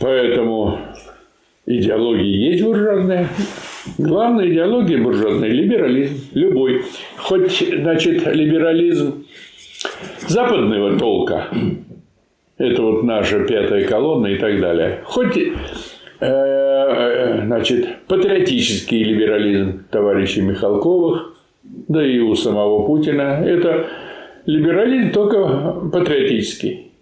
[0.00, 0.78] Поэтому
[1.66, 3.28] идеология есть буржуазная.
[3.98, 6.14] Главная идеология буржуазная– либерализм.
[6.32, 6.84] Любой.
[7.18, 9.26] Хоть, значит, либерализм
[10.26, 11.48] западного толка,
[12.58, 15.00] это вот наша пятая колонна и так далее.
[15.04, 15.36] Хоть
[16.22, 23.88] значит, патриотический либерализм товарищей Михалковых, да и у самого Путина, это
[24.46, 26.92] либерализм только патриотический.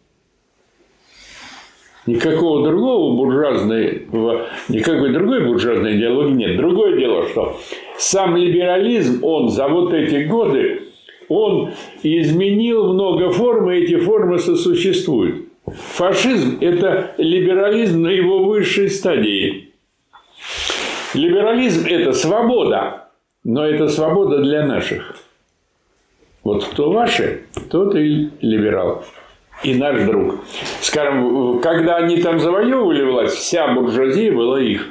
[2.07, 6.57] Никакого другого буржуазного, никакой другой буржуазной идеологии нет.
[6.57, 7.59] Другое дело, что
[7.99, 10.81] сам либерализм, он за вот эти годы,
[11.29, 15.50] он изменил много форм, и эти формы сосуществуют.
[15.67, 19.73] Фашизм– это либерализм на его высшей стадии.
[21.15, 23.09] Либерализм– это свобода,
[23.45, 25.17] но это свобода для наших.
[26.43, 29.05] Вот кто ваши, тот и либерал.
[29.63, 30.37] И наш друг.
[30.81, 34.89] Скажем, когда они там завоевывали власть, вся буржуазия была их.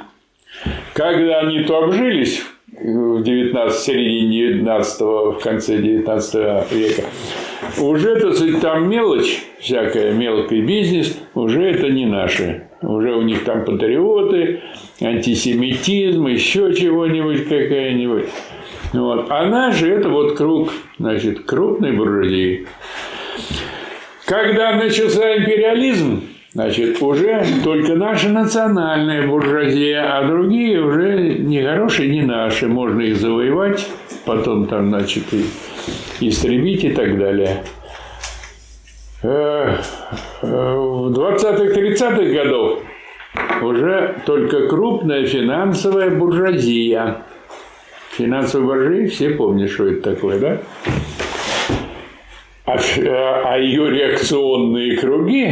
[0.92, 7.02] Когда они то обжились в 19, в середине 19 в конце 19 века,
[7.78, 12.64] уже, так сказать, там мелочь, всякая мелкий бизнес, уже это не наши.
[12.82, 14.60] Уже у них там патриоты,
[15.00, 18.26] антисемитизм, еще чего-нибудь какая-нибудь.
[18.92, 19.26] Вот.
[19.28, 22.66] А наши это вот круг, значит, крупной буржуазии.
[24.24, 32.22] Когда начался империализм, значит, уже только наша национальная буржуазия, а другие уже не хорошие, не
[32.22, 32.66] наши.
[32.66, 33.86] Можно их завоевать,
[34.24, 35.44] потом там, значит, и
[36.20, 37.64] истребить и так далее.
[39.22, 39.76] Э,
[40.42, 42.82] э, в 20-30-х годов
[43.62, 47.22] уже только крупная финансовая буржуазия.
[48.12, 50.60] Финансовые боржи, все помнят, что это такое, да?
[52.66, 52.76] А,
[53.44, 55.48] а ее реакционные круги,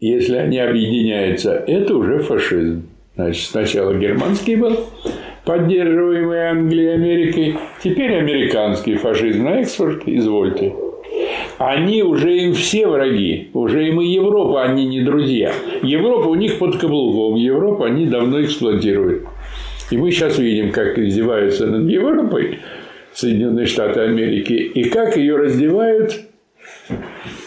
[0.00, 2.88] если они объединяются, это уже фашизм.
[3.14, 4.86] Значит, сначала германский был,
[5.44, 10.74] поддерживаемый Англией и Америкой, теперь американский фашизм на экспорт, извольте.
[11.58, 15.52] Они уже им все враги, уже им и Европа, они не друзья.
[15.82, 19.24] Европа у них под каблуком, Европа они давно эксплуатируют.
[19.90, 22.58] И мы сейчас видим, как издеваются над Европой
[23.12, 26.20] Соединенные Штаты Америки, и как ее раздевают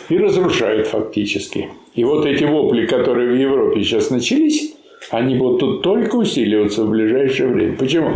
[0.10, 1.68] и разрушают фактически.
[1.95, 4.66] И вот эти вопли, которые в Европе сейчас начались,
[5.12, 7.76] они будут только усиливаться в ближайшее время.
[7.78, 8.14] Почему?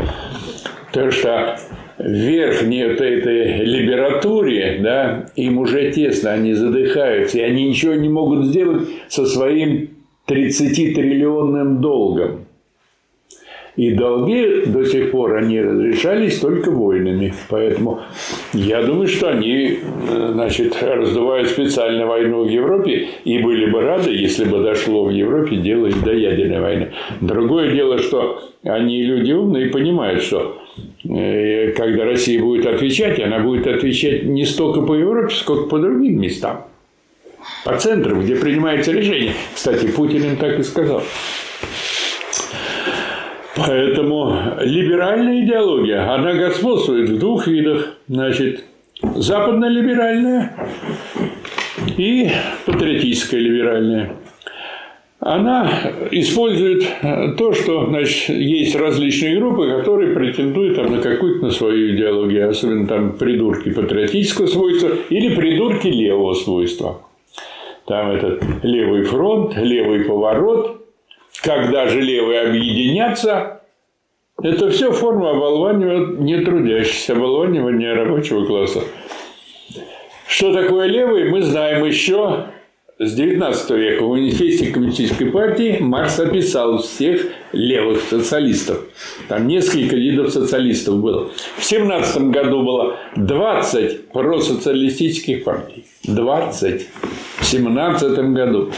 [0.91, 1.57] Потому что
[1.97, 8.47] верхней вот этой либературе, да, им уже тесно, они задыхаются, и они ничего не могут
[8.47, 9.89] сделать со своим
[10.27, 12.45] 30-триллионным долгом.
[13.77, 17.33] И долги до сих пор они разрешались только войнами.
[17.49, 18.01] Поэтому
[18.53, 24.45] я думаю, что они значит, раздувают специальную войну в Европе и были бы рады, если
[24.45, 26.91] бы дошло в Европе дело и до ядерной войны.
[27.21, 30.61] Другое дело, что они люди умные и понимают, что
[31.03, 36.19] э, когда Россия будет отвечать, она будет отвечать не столько по Европе, сколько по другим
[36.19, 36.65] местам.
[37.65, 39.33] По центрам, где принимается решение.
[39.53, 41.03] Кстати, Путин им так и сказал.
[43.67, 47.93] Поэтому либеральная идеология, она господствует в двух видах.
[48.07, 48.63] Значит,
[49.01, 50.53] западно-либеральная
[51.97, 52.29] и
[52.65, 54.13] патриотическая либеральная.
[55.19, 55.69] Она
[56.09, 56.83] использует
[57.37, 63.11] то, что значит, есть различные группы, которые претендуют там, на какую-то свою идеологию, особенно там
[63.17, 67.01] придурки патриотического свойства или придурки левого свойства.
[67.85, 70.77] Там этот левый фронт, левый поворот–
[71.41, 73.61] когда же левые объединятся,
[74.41, 78.81] это все форма оболванивания не трудящихся, оболванивания рабочего класса.
[80.27, 82.47] Что такое левый, мы знаем еще
[82.97, 84.03] с 19 века.
[84.03, 88.85] В манифесте Коммунистической партии Маркс описал всех левых социалистов.
[89.27, 91.31] Там несколько видов социалистов было.
[91.57, 95.85] В 17 году было 20 просоциалистических партий.
[96.03, 96.87] 20
[97.39, 98.71] в 17 году.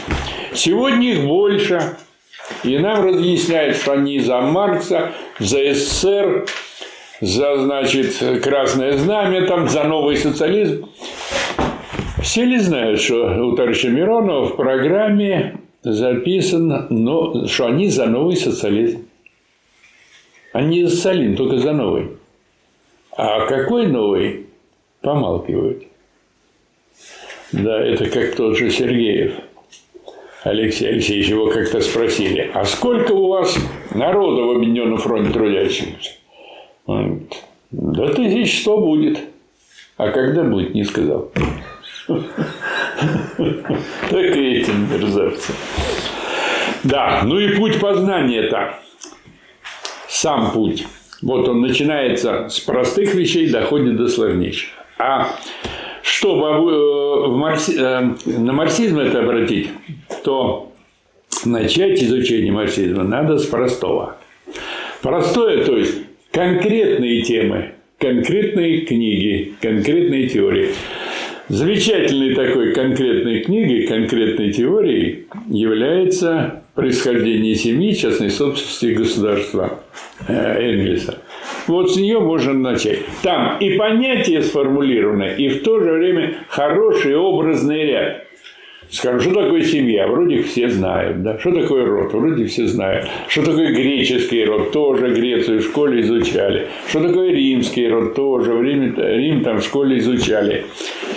[0.54, 1.96] Сегодня их больше.
[2.62, 6.46] И нам разъясняют, что они за Маркса, за СССР,
[7.20, 10.88] за, значит, Красное Знамя, там, за новый социализм.
[12.22, 18.36] Все ли знают, что у товарища Миронова в программе записано, но, что они за новый
[18.36, 19.06] социализм.
[20.52, 22.10] Они за социализм, только за новый.
[23.16, 24.46] А какой новый?
[25.00, 25.84] Помалкивают.
[27.52, 29.34] Да, это как тот же Сергеев–
[30.44, 33.58] Алексей Алексеевич его как-то спросили, а сколько у вас
[33.94, 36.10] народа в Объединенном фронте трудящихся?
[36.84, 37.32] Он говорит,
[37.70, 39.20] да тысяч сто будет.
[39.96, 41.30] А когда будет, не сказал.
[44.10, 45.54] Так и этим мерзавцам.
[46.84, 48.78] Да, ну и путь познания-то.
[50.06, 50.86] Сам путь.
[51.22, 54.70] Вот он начинается с простых вещей, доходит до сложнейших.
[54.98, 55.34] А
[56.04, 57.76] чтобы э, в маркси...
[57.78, 59.70] Э, на марксизм это обратить,
[60.22, 60.70] то
[61.46, 64.16] начать изучение марксизма надо с простого.
[65.00, 65.94] Простое, то есть
[66.30, 70.68] конкретные темы, конкретные книги, конкретные теории.
[71.48, 79.80] Замечательной такой конкретной книгой, конкретной теорией является происхождение семьи, частной собственности государства
[80.28, 81.18] э, Энгельса.
[81.66, 83.00] Вот с нее можно начать.
[83.22, 88.26] Там и понятие сформулировано, и в то же время хороший образный ряд.
[88.90, 90.06] Скажем, что такое семья?
[90.06, 91.22] Вроде все знают.
[91.22, 91.38] Да?
[91.38, 92.12] Что такое род?
[92.12, 93.08] Вроде все знают.
[93.28, 94.72] Что такое греческий род?
[94.72, 96.68] Тоже Грецию в школе изучали.
[96.88, 98.14] Что такое римский род?
[98.14, 100.66] Тоже в Риме, Рим там в школе изучали.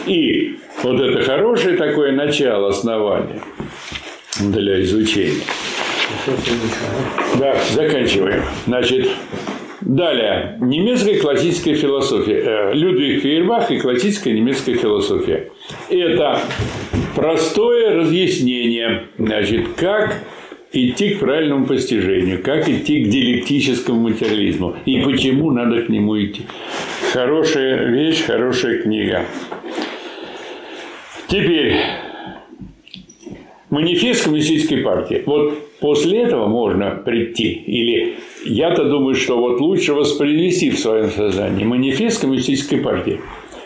[0.07, 3.41] И вот это хорошее такое начало, основание
[4.39, 5.43] для изучения.
[7.37, 8.41] Да, заканчиваем.
[8.65, 9.09] Значит,
[9.81, 10.57] Далее.
[10.59, 12.41] Немецкая классическая философия.
[12.43, 15.51] Э, Людвиг Фейербах и классическая немецкая философия.
[15.89, 16.39] Это
[17.15, 20.15] простое разъяснение, значит, как
[20.71, 26.43] идти к правильному постижению, как идти к диалектическому материализму и почему надо к нему идти.
[27.13, 29.25] Хорошая вещь, хорошая книга.
[31.27, 31.75] Теперь
[33.69, 35.23] манифест коммунистической партии.
[35.25, 38.15] Вот после этого можно прийти или
[38.47, 43.21] я-то думаю, что вот лучше воспроизвести в своем сознании манифест коммунистической партии.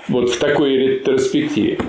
[0.07, 1.79] Вот в такой ретроспективе.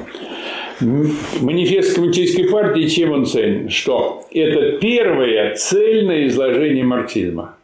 [0.80, 3.68] Манифест коммунистической партии чем он ценен?
[3.70, 7.56] Что это первое цельное изложение марксизма.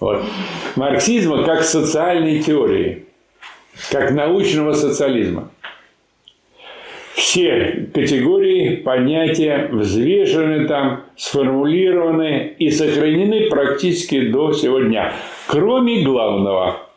[0.00, 0.24] Вот.
[0.74, 3.04] Марксизма как социальной теории,
[3.90, 5.51] как научного социализма.
[7.14, 15.12] Все категории, понятия взвешены там, сформулированы и сохранены практически до сегодня,
[15.46, 16.88] кроме главного.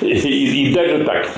[0.00, 1.28] И, и, даже так.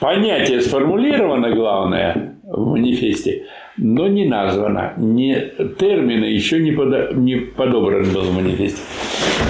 [0.00, 3.46] Понятие сформулировано, главное, в манифесте,
[3.76, 4.94] но не названо.
[4.96, 8.80] Не, термины еще не, подо, не подобран был в манифесте.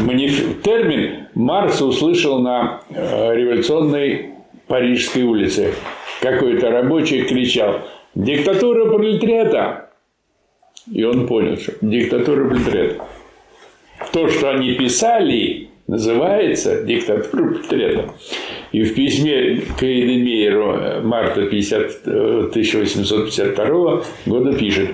[0.03, 4.31] Маниф, термин Маркс услышал на э, революционной
[4.67, 5.75] Парижской улице.
[6.21, 7.81] Какой-то рабочий кричал
[8.15, 9.91] «Диктатура пролетариата!»
[10.91, 13.05] И он понял, что диктатура пролетариата.
[14.13, 18.15] То, что они писали, называется диктатура пролетариата.
[18.73, 24.91] И в письме к Эйдемейеру э, марта 50, 1852 года пишет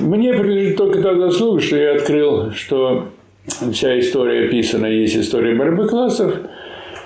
[0.00, 3.08] «Мне принадлежит только та заслуга, что я открыл, что
[3.72, 6.34] вся история описана, есть история борьбы классов,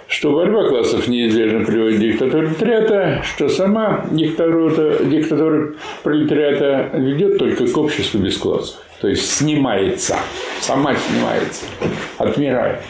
[0.09, 7.67] что борьба классов неизбежно приводит к диктатуре пролетариата, что сама диктатура, диктатура пролетариата ведет только
[7.67, 8.83] к обществу без классов.
[9.01, 10.17] То есть снимается,
[10.61, 11.67] сама снимается,
[12.17, 12.81] отмирает.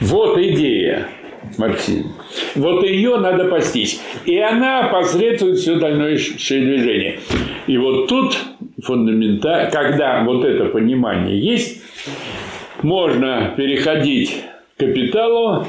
[0.00, 1.08] Вот идея
[1.56, 2.12] марксизма.
[2.54, 3.98] Вот ее надо постичь.
[4.26, 7.20] И она посредствует все дальнейшее движение.
[7.66, 8.38] И вот тут
[8.82, 11.82] фундаментально, когда вот это понимание есть,
[12.82, 14.44] можно переходить
[14.76, 15.66] к капиталу,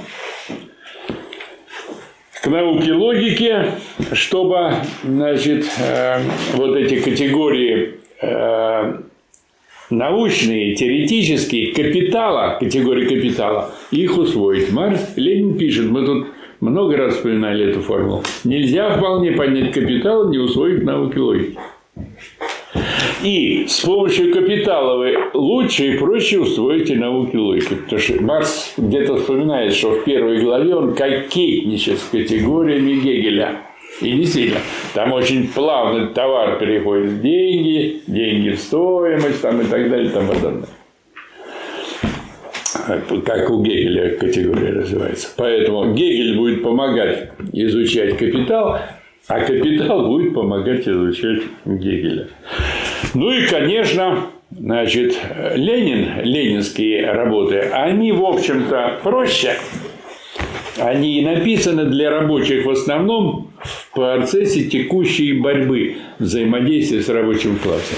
[2.42, 3.74] к науке логики,
[4.14, 4.74] чтобы
[5.04, 6.22] значит, э,
[6.54, 8.94] вот эти категории э,
[9.90, 14.72] научные, теоретические, капитала, категории капитала, их усвоить.
[14.72, 16.28] Марс Ленин пишет, мы тут
[16.62, 18.24] много раз вспоминали эту формулу.
[18.44, 21.58] Нельзя вполне понять капитал, не усвоить науки логики.
[23.24, 27.76] И с помощью капитала вы лучше и проще усвоите науки логики.
[27.76, 33.62] Потому что Марс где-то вспоминает, что в первой главе он кокетничает с категориями Гегеля.
[34.02, 34.62] И действительно,
[34.94, 40.14] там очень плавно товар переходит в деньги, деньги в стоимость там, и так далее и
[40.14, 40.70] тому подобное.
[43.26, 45.30] Как у Гегеля категория развивается.
[45.36, 48.80] Поэтому Гегель будет помогать изучать капитал,
[49.30, 52.28] а капитал будет помогать изучать Гегеля.
[53.14, 55.16] Ну и, конечно, значит,
[55.54, 59.54] Ленин, ленинские работы, они, в общем-то, проще.
[60.80, 67.98] Они написаны для рабочих в основном в процессе текущей борьбы, взаимодействия с рабочим классом.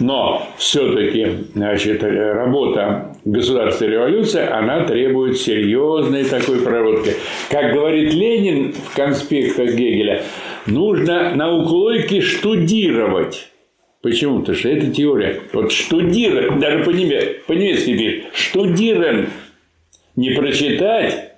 [0.00, 7.12] Но все-таки значит, работа государства и революции, она требует серьезной такой проработки.
[7.48, 10.24] Как говорит Ленин в конспектах Гегеля,
[10.66, 13.48] нужно науку логики штудировать.
[14.02, 14.40] Почему?
[14.40, 15.40] Потому что это теория.
[15.52, 19.28] Вот штудировать, даже по-немецки пишет, штудировать,
[20.14, 21.32] не прочитать,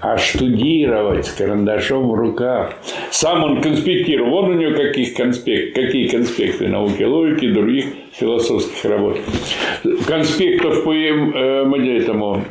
[0.00, 2.74] а штудировать с карандашом в руках.
[3.10, 4.30] Сам он конспектировал.
[4.30, 9.18] Вон у него каких конспект, какие конспекты науки логики, других философских работ.
[10.06, 12.44] Конспектов по э, этому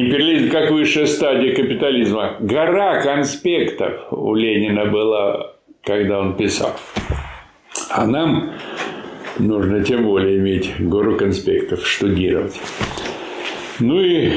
[0.00, 2.36] империализм как высшая стадия капитализма.
[2.40, 6.72] Гора конспектов у Ленина была, когда он писал.
[7.90, 8.52] А нам
[9.38, 12.54] нужно тем более иметь гору конспектов, штудировать.
[13.78, 14.30] Ну и,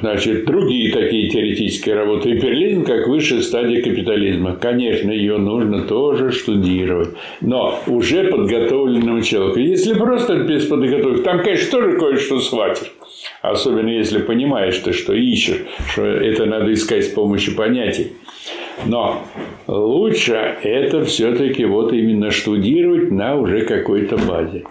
[0.00, 2.30] значит, другие такие теоретические работы.
[2.30, 4.54] Империализм как высшая стадия капитализма.
[4.54, 7.08] Конечно, ее нужно тоже штудировать.
[7.40, 9.58] Но уже подготовленному человеку.
[9.58, 12.92] Если просто без подготовки, там, конечно, тоже кое-что схватишь.
[13.50, 18.12] Особенно если понимаешь ты, что ищешь, что это надо искать с помощью понятий.
[18.84, 19.22] Но
[19.66, 24.64] лучше это все-таки вот именно штудировать на уже какой-то базе.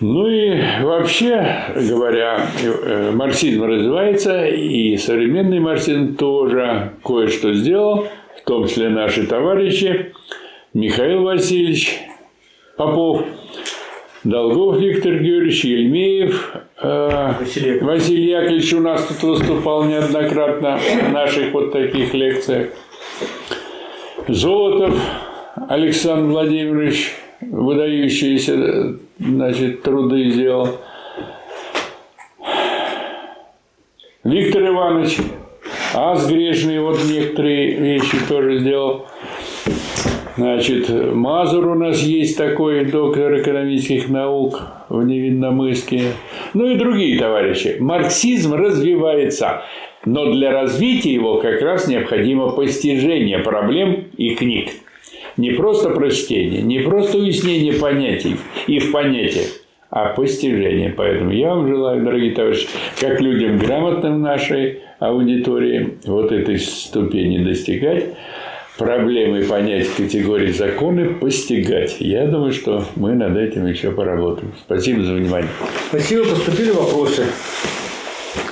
[0.00, 8.66] Ну и вообще говоря, э, марксизм развивается, и современный марксизм тоже кое-что сделал, в том
[8.66, 10.12] числе наши товарищи
[10.72, 12.00] Михаил Васильевич
[12.76, 13.24] Попов,
[14.24, 17.78] Долгов Виктор Георгиевич, Ельмеев, э, Василий.
[17.80, 22.68] Василий Яковлевич у нас тут выступал неоднократно в наших вот таких лекциях.
[24.26, 24.98] Золотов
[25.68, 30.68] Александр Владимирович, выдающиеся значит, труды сделал.
[34.24, 35.18] Виктор Иванович
[35.92, 39.06] Ас грешный, вот некоторые вещи тоже сделал.
[40.36, 46.12] Значит, Мазур у нас есть такой, доктор экономических наук в Невинномысске.
[46.54, 47.76] Ну и другие товарищи.
[47.78, 49.62] Марксизм развивается.
[50.04, 54.70] Но для развития его как раз необходимо постижение проблем и книг.
[55.36, 59.46] Не просто прочтение, не просто уяснение понятий и в понятиях,
[59.90, 60.92] а постижение.
[60.96, 62.68] Поэтому я вам желаю, дорогие товарищи,
[63.00, 68.04] как людям грамотным нашей аудитории, вот этой ступени достигать,
[68.78, 71.96] проблемы понять категории законы постигать.
[72.00, 74.52] Я думаю, что мы над этим еще поработаем.
[74.60, 75.50] Спасибо за внимание.
[75.88, 76.24] Спасибо.
[76.24, 77.26] Поступили вопросы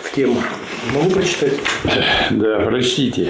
[0.04, 0.36] в тему.
[0.94, 1.54] Могу прочитать?
[2.30, 3.28] Да, прочтите.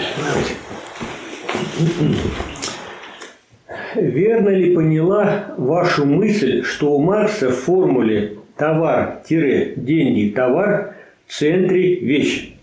[3.95, 10.95] Верно ли поняла вашу мысль, что у Маркса в формуле товар-деньги-товар
[11.27, 12.55] в центре вещь?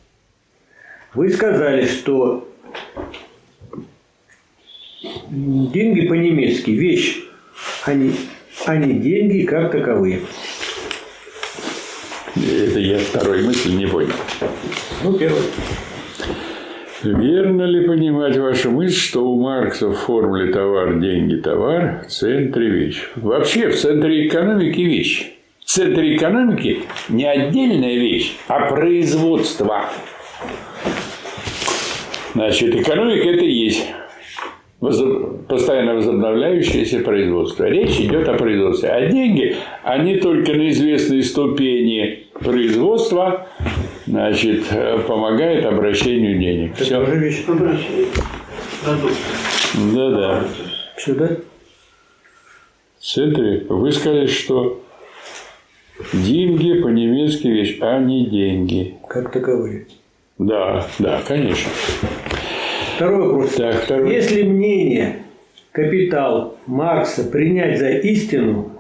[1.13, 2.48] Вы сказали, что
[5.29, 7.19] деньги по-немецки вещь,
[7.85, 8.13] а не,
[8.65, 10.21] а не деньги как таковые.
[12.35, 14.13] Это я второй мысль не понял.
[15.03, 15.41] Ну, первый.
[17.01, 22.69] Верно ли понимать вашу мысль, что у Маркса в формуле товар, деньги, товар в центре
[22.69, 23.09] вещь?
[23.15, 25.31] Вообще в центре экономики вещь.
[25.63, 29.85] В центре экономики не отдельная вещь, а производство.
[32.33, 33.85] Значит, экономика это и есть
[34.79, 37.65] постоянно возобновляющееся производство.
[37.65, 38.89] Речь идет о производстве.
[38.89, 43.47] А деньги, они только на известной ступени производства
[44.05, 46.73] значит, э, помогают обращению денег.
[46.75, 47.01] Это Все.
[47.01, 47.43] уже вещь.
[49.93, 50.43] Да-да.
[50.97, 51.29] Сюда?
[52.99, 54.81] В центре вы сказали, что
[56.13, 58.95] деньги по-немецки вещь, а не деньги.
[59.07, 59.87] Как таковые.
[60.37, 61.69] Да, да, конечно.
[62.99, 63.53] Второй вопрос.
[63.53, 64.13] Так, второй.
[64.13, 65.19] Если мнение
[65.71, 68.73] «Капитал» Маркса принять за истину,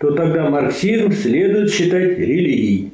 [0.00, 2.92] то тогда марксизм следует считать религией.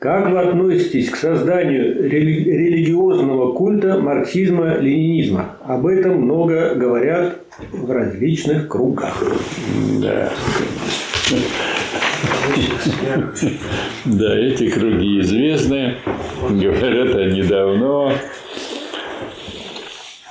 [0.00, 5.58] Как вы относитесь к созданию рели- религиозного культа марксизма-ленинизма?
[5.64, 7.36] Об этом много говорят
[7.70, 9.22] в различных кругах.
[10.02, 10.32] Да.
[14.04, 15.94] Да, эти круги известны,
[16.48, 18.12] говорят они давно.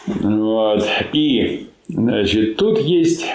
[0.09, 0.83] Вот.
[1.13, 3.25] И, значит, тут есть,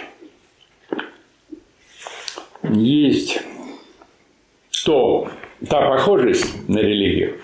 [2.64, 3.40] есть
[4.84, 5.28] то,
[5.68, 7.38] та похожесть на религию,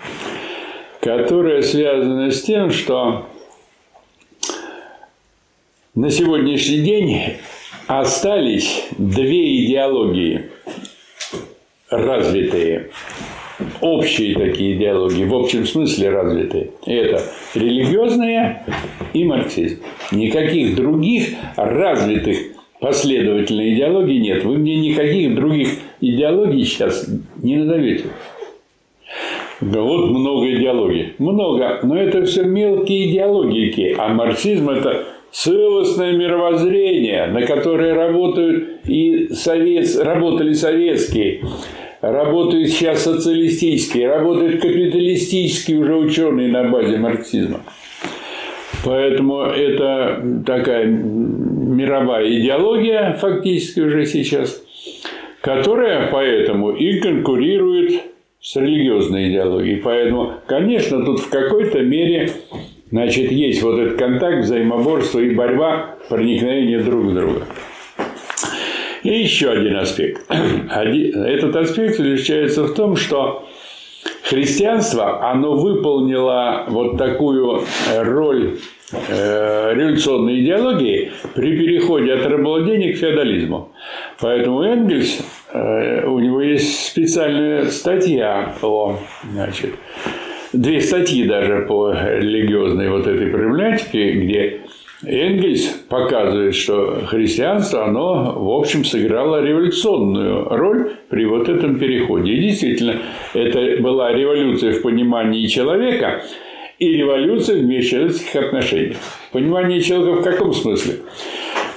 [0.99, 3.25] которая связана с тем, что
[5.95, 7.37] на сегодняшний день
[7.87, 10.49] остались две идеологии
[11.89, 12.91] развитые,
[13.81, 16.71] общие такие идеологии, в общем смысле развитые.
[16.85, 17.21] Это
[17.55, 18.65] религиозная
[19.13, 19.79] и марксизм.
[20.11, 22.37] Никаких других развитых
[22.79, 24.43] последовательных идеологий нет.
[24.43, 25.69] Вы мне никаких других
[26.01, 27.07] идеологий сейчас
[27.41, 28.05] не назовете.
[29.61, 31.13] Да вот много идеологий.
[31.19, 31.79] Много.
[31.83, 33.95] Но это все мелкие идеологики.
[33.97, 41.43] А марксизм– это целостное мировоззрение, на которое работают и совет, работали советские,
[42.01, 47.61] работают сейчас социалистические, работают капиталистические уже ученые на базе марксизма.
[48.83, 54.61] Поэтому это такая мировая идеология фактически уже сейчас,
[55.41, 58.01] которая поэтому и конкурирует
[58.41, 59.77] с религиозной идеологией.
[59.77, 62.31] Поэтому, конечно, тут в какой-то мере
[62.91, 67.45] значит, есть вот этот контакт, взаимоборство и борьба, проникновение друг в друга.
[69.03, 70.23] И еще один аспект.
[70.29, 73.47] Этот аспект заключается в том, что
[74.23, 78.57] христианство, оно выполнило вот такую э, роль
[78.91, 83.71] э, революционной идеологии при переходе от рабовладения к феодализму.
[84.19, 85.19] Поэтому Энгельс,
[85.51, 88.99] э, у него есть специальная статья по,
[89.31, 89.71] значит,
[90.53, 94.61] две статьи даже по религиозной вот этой проблематике, где
[95.03, 102.33] Энгельс показывает, что христианство, оно, в общем, сыграло революционную роль при вот этом переходе.
[102.33, 102.97] И действительно,
[103.33, 106.23] это была революция в понимании человека
[106.77, 108.97] и революция в межчеловеческих отношениях.
[109.31, 110.97] Понимание человека в каком смысле?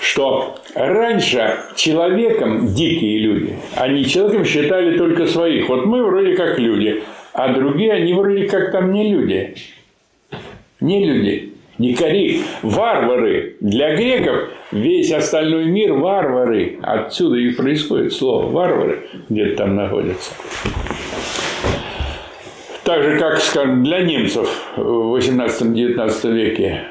[0.01, 5.68] Что раньше человеком дикие люди, они человеком считали только своих.
[5.70, 7.03] Вот мы вроде как люди,
[7.33, 9.55] а другие, они вроде как там не люди.
[10.81, 11.53] Не люди.
[11.79, 13.57] Дикари, варвары.
[13.61, 16.79] Для греков весь остальной мир варвары.
[16.83, 20.33] Отсюда и происходит слово варвары, где-то там находятся.
[22.85, 26.85] Так же, как, скажем, для немцев в 18-19 веке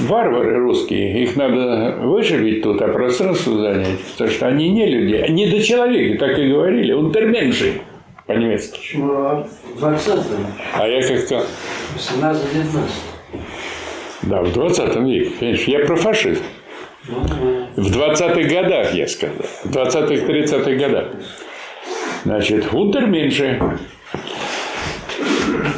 [0.00, 5.48] варвары русские, их надо вышибить тут, а пространство занять, потому что они не люди, они
[5.48, 7.80] до человека, так и говорили, унтерменши
[8.26, 8.96] по-немецки.
[8.96, 9.46] Ну,
[9.78, 10.18] 20
[10.74, 11.42] А я как-то
[11.94, 13.17] 18 19
[14.28, 16.42] Да, в 20 веке, понимаешь, я про фашизм.
[17.76, 19.36] В 20-х годах, я сказал.
[19.64, 21.06] В 20-х, 30-х годах.
[22.24, 23.78] Значит, унтер меньше.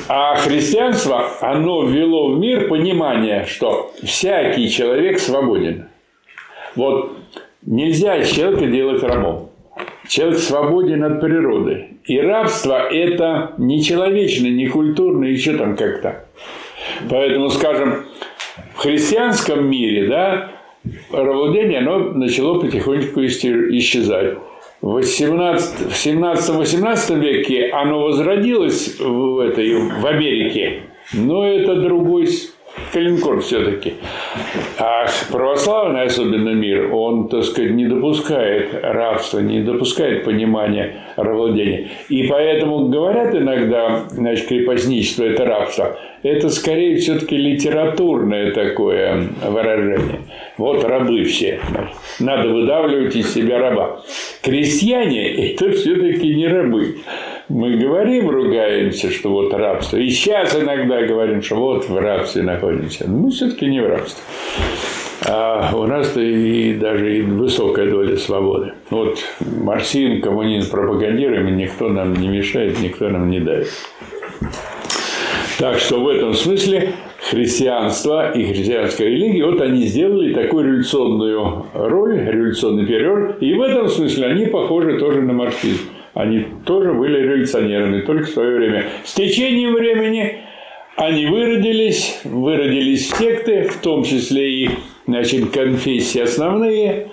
[0.09, 5.87] А христианство, оно ввело в мир понимание, что всякий человек свободен.
[6.75, 7.13] Вот
[7.63, 9.51] нельзя человека делать рабом.
[10.09, 11.99] Человек свободен от природы.
[12.05, 16.25] И рабство– это не человечно, не культурно, еще там как-то.
[17.09, 18.07] Поэтому, скажем,
[18.75, 20.53] в христианском мире, да,
[21.13, 24.39] рабовладение, оно начало потихонечку исчезать.
[24.81, 32.29] В 17-18 веке оно возродилось в, этой, в Америке, но это другой
[32.93, 33.95] Калинкор все-таки.
[34.79, 41.89] А православный, особенно мир, он, так сказать, не допускает рабства, не допускает понимания рабовладения.
[42.09, 45.99] И поэтому говорят иногда, значит, крепостничество– это рабство.
[46.23, 50.21] Это скорее все-таки литературное такое выражение.
[50.59, 51.61] Вот рабы все.
[52.21, 54.03] Надо выдавливать из себя раба.
[54.43, 56.97] Крестьяне– это все-таки не рабы
[57.51, 59.97] мы говорим, ругаемся, что вот рабство.
[59.97, 63.11] И сейчас иногда говорим, что вот в рабстве находимся.
[63.11, 64.23] Но мы все-таки не в рабстве.
[65.29, 68.73] А у нас-то и даже и высокая доля свободы.
[68.91, 73.69] Вот марксизм, коммунизм пропагандируем, и никто нам не мешает, никто нам не дает.
[75.59, 76.93] Так что в этом смысле
[77.29, 83.89] христианство и христианская религия, вот они сделали такую революционную роль, революционный период, и в этом
[83.89, 85.83] смысле они похожи тоже на марксизм.
[86.15, 88.85] Они тоже были революционерами, только в свое время.
[89.05, 90.41] С течением времени
[90.97, 94.71] они выродились, выродились секты, в том числе и
[95.07, 97.09] значит, конфессии основные.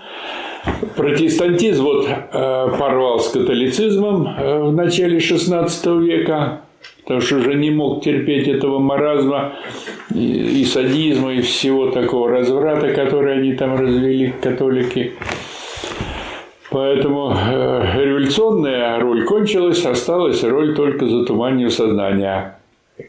[0.96, 6.62] Протестантизм вот, э, порвал с католицизмом э, в начале XVI века,
[7.04, 9.54] потому что уже не мог терпеть этого маразма
[10.14, 15.14] и, и садизма, и всего такого разврата, который они там развели, католики.
[16.70, 22.60] Поэтому э, революционная роль кончилась, осталась роль только затуманию сознания.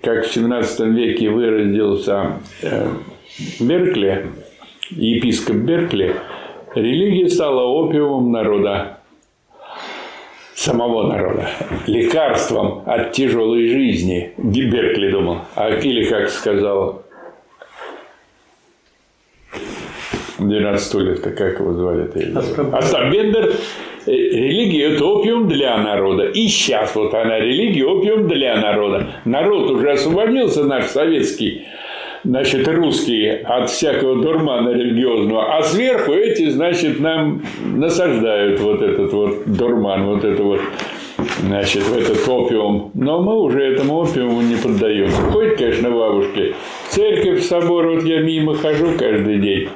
[0.02, 2.88] Как в 17 веке выразился э,
[3.59, 4.26] Беркли,
[4.90, 6.14] епископ Беркли,
[6.74, 8.98] религия стала опиумом народа,
[10.54, 11.48] самого народа,
[11.86, 14.34] лекарством от тяжелой жизни.
[14.36, 15.38] Беркли думал.
[15.56, 17.02] А или, как сказал
[20.39, 22.09] 12 лет, как его звали?
[22.72, 23.55] Остап Бендер.
[24.07, 26.24] Э, религия– это опиум для народа.
[26.26, 29.07] И сейчас вот она, религия– опиум для народа.
[29.24, 31.66] Народ уже освободился, наш советский,
[32.24, 35.57] значит, русский, от всякого дурмана религиозного.
[35.57, 40.61] А сверху эти, значит, нам насаждают вот этот вот дурман, вот это вот
[41.41, 42.91] значит, в этот опиум.
[42.95, 45.20] Но мы уже этому опиуму не поддаемся.
[45.22, 46.55] Ходят, конечно, бабушки.
[46.89, 49.68] Церковь, собор, вот я мимо хожу каждый день.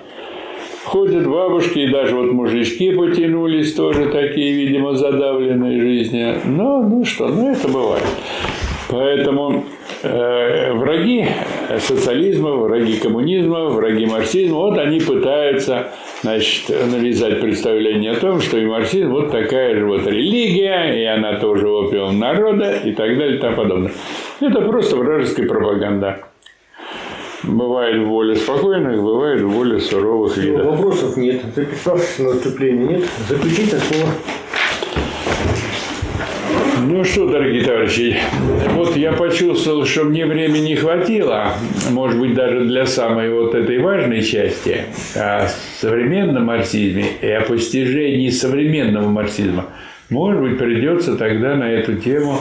[0.92, 6.34] Ходят бабушки, и даже вот мужички потянулись, тоже такие, видимо, задавленные жизни.
[6.44, 8.04] Но, ну что, ну это бывает.
[8.90, 9.64] Поэтому
[10.02, 11.26] э, враги
[11.78, 18.66] социализма, враги коммунизма, враги марксизма, вот они пытаются значит, навязать представление о том, что и
[18.66, 23.40] марксизм вот такая же вот религия, и она тоже опиум народа, и так далее, и
[23.40, 23.92] тому подобное.
[24.40, 26.31] Это просто вражеская пропаганда.
[27.42, 30.64] Бывает в более спокойных, бывает в более суровых Все, видах.
[30.66, 31.42] Вопросов нет.
[31.54, 33.04] Записавшихся на выступление нет.
[33.28, 34.12] Заключительное слово.
[36.84, 38.16] Ну что, дорогие товарищи,
[38.74, 41.54] вот я почувствовал, что мне времени не хватило,
[41.90, 44.82] может быть, даже для самой вот этой важной части
[45.16, 45.48] о
[45.80, 49.66] современном марксизме и о постижении современного марксизма.
[50.10, 52.38] Может быть, придется тогда на эту тему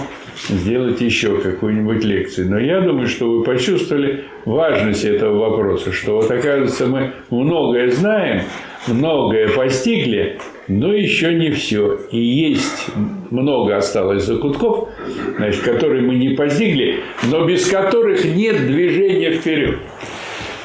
[0.49, 2.49] сделать еще какую-нибудь лекцию.
[2.49, 8.41] Но я думаю, что вы почувствовали важность этого вопроса, что вот оказывается мы многое знаем,
[8.87, 11.99] многое постигли, но еще не все.
[12.11, 12.87] И есть
[13.29, 14.89] много осталось закутков,
[15.37, 19.77] значит, которые мы не постигли, но без которых нет движения вперед.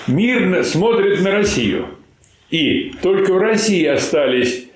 [0.07, 1.87] Мир смотрит на Россию.
[2.51, 4.67] И только в России остались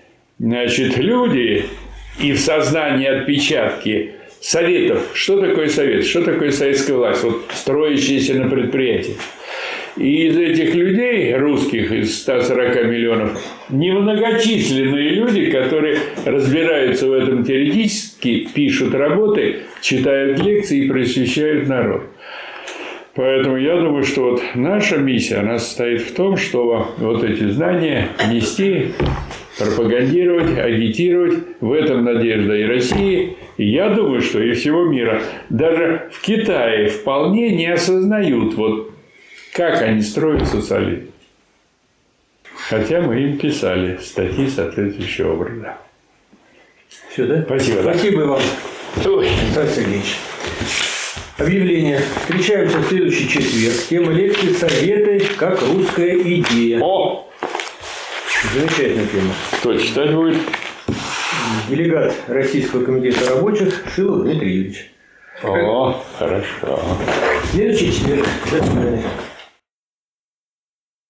[0.40, 1.66] значит, люди
[2.18, 5.10] и в сознании отпечатки советов.
[5.14, 6.04] Что такое совет?
[6.04, 7.22] Что такое советская власть?
[7.22, 9.16] Вот строящаяся на предприятии.
[9.96, 18.48] И из этих людей, русских, из 140 миллионов, немногочисленные люди, которые разбираются в этом теоретически,
[18.54, 22.04] пишут работы, читают лекции и просвещают народ.
[23.14, 28.08] Поэтому я думаю, что вот наша миссия, она состоит в том, чтобы вот эти знания
[28.30, 28.92] нести,
[29.64, 31.38] пропагандировать, агитировать.
[31.60, 35.22] В этом надежда и России, и я думаю, что и всего мира.
[35.48, 38.92] Даже в Китае вполне не осознают, вот
[39.52, 41.10] как они строят социализм.
[42.68, 45.76] Хотя мы им писали статьи соответствующего образа.
[47.10, 47.42] Все, да?
[47.42, 47.94] Спасибо, да.
[47.94, 48.40] Спасибо вам.
[48.96, 50.16] Александр Сергеевич.
[51.38, 52.00] Объявление.
[52.20, 53.74] Встречаемся в следующий четверг.
[53.88, 56.80] Тема лекции «Советы как русская идея».
[56.82, 57.29] О,
[58.52, 59.32] Замечательная тема.
[59.60, 60.38] кто читать будет?
[61.68, 64.90] Делегат Российского комитета рабочих Шилов Дмитрий Юрьевич.
[65.44, 66.80] О, хорошо.
[67.52, 68.26] Следующий четверг.
[68.50, 69.04] До свидания.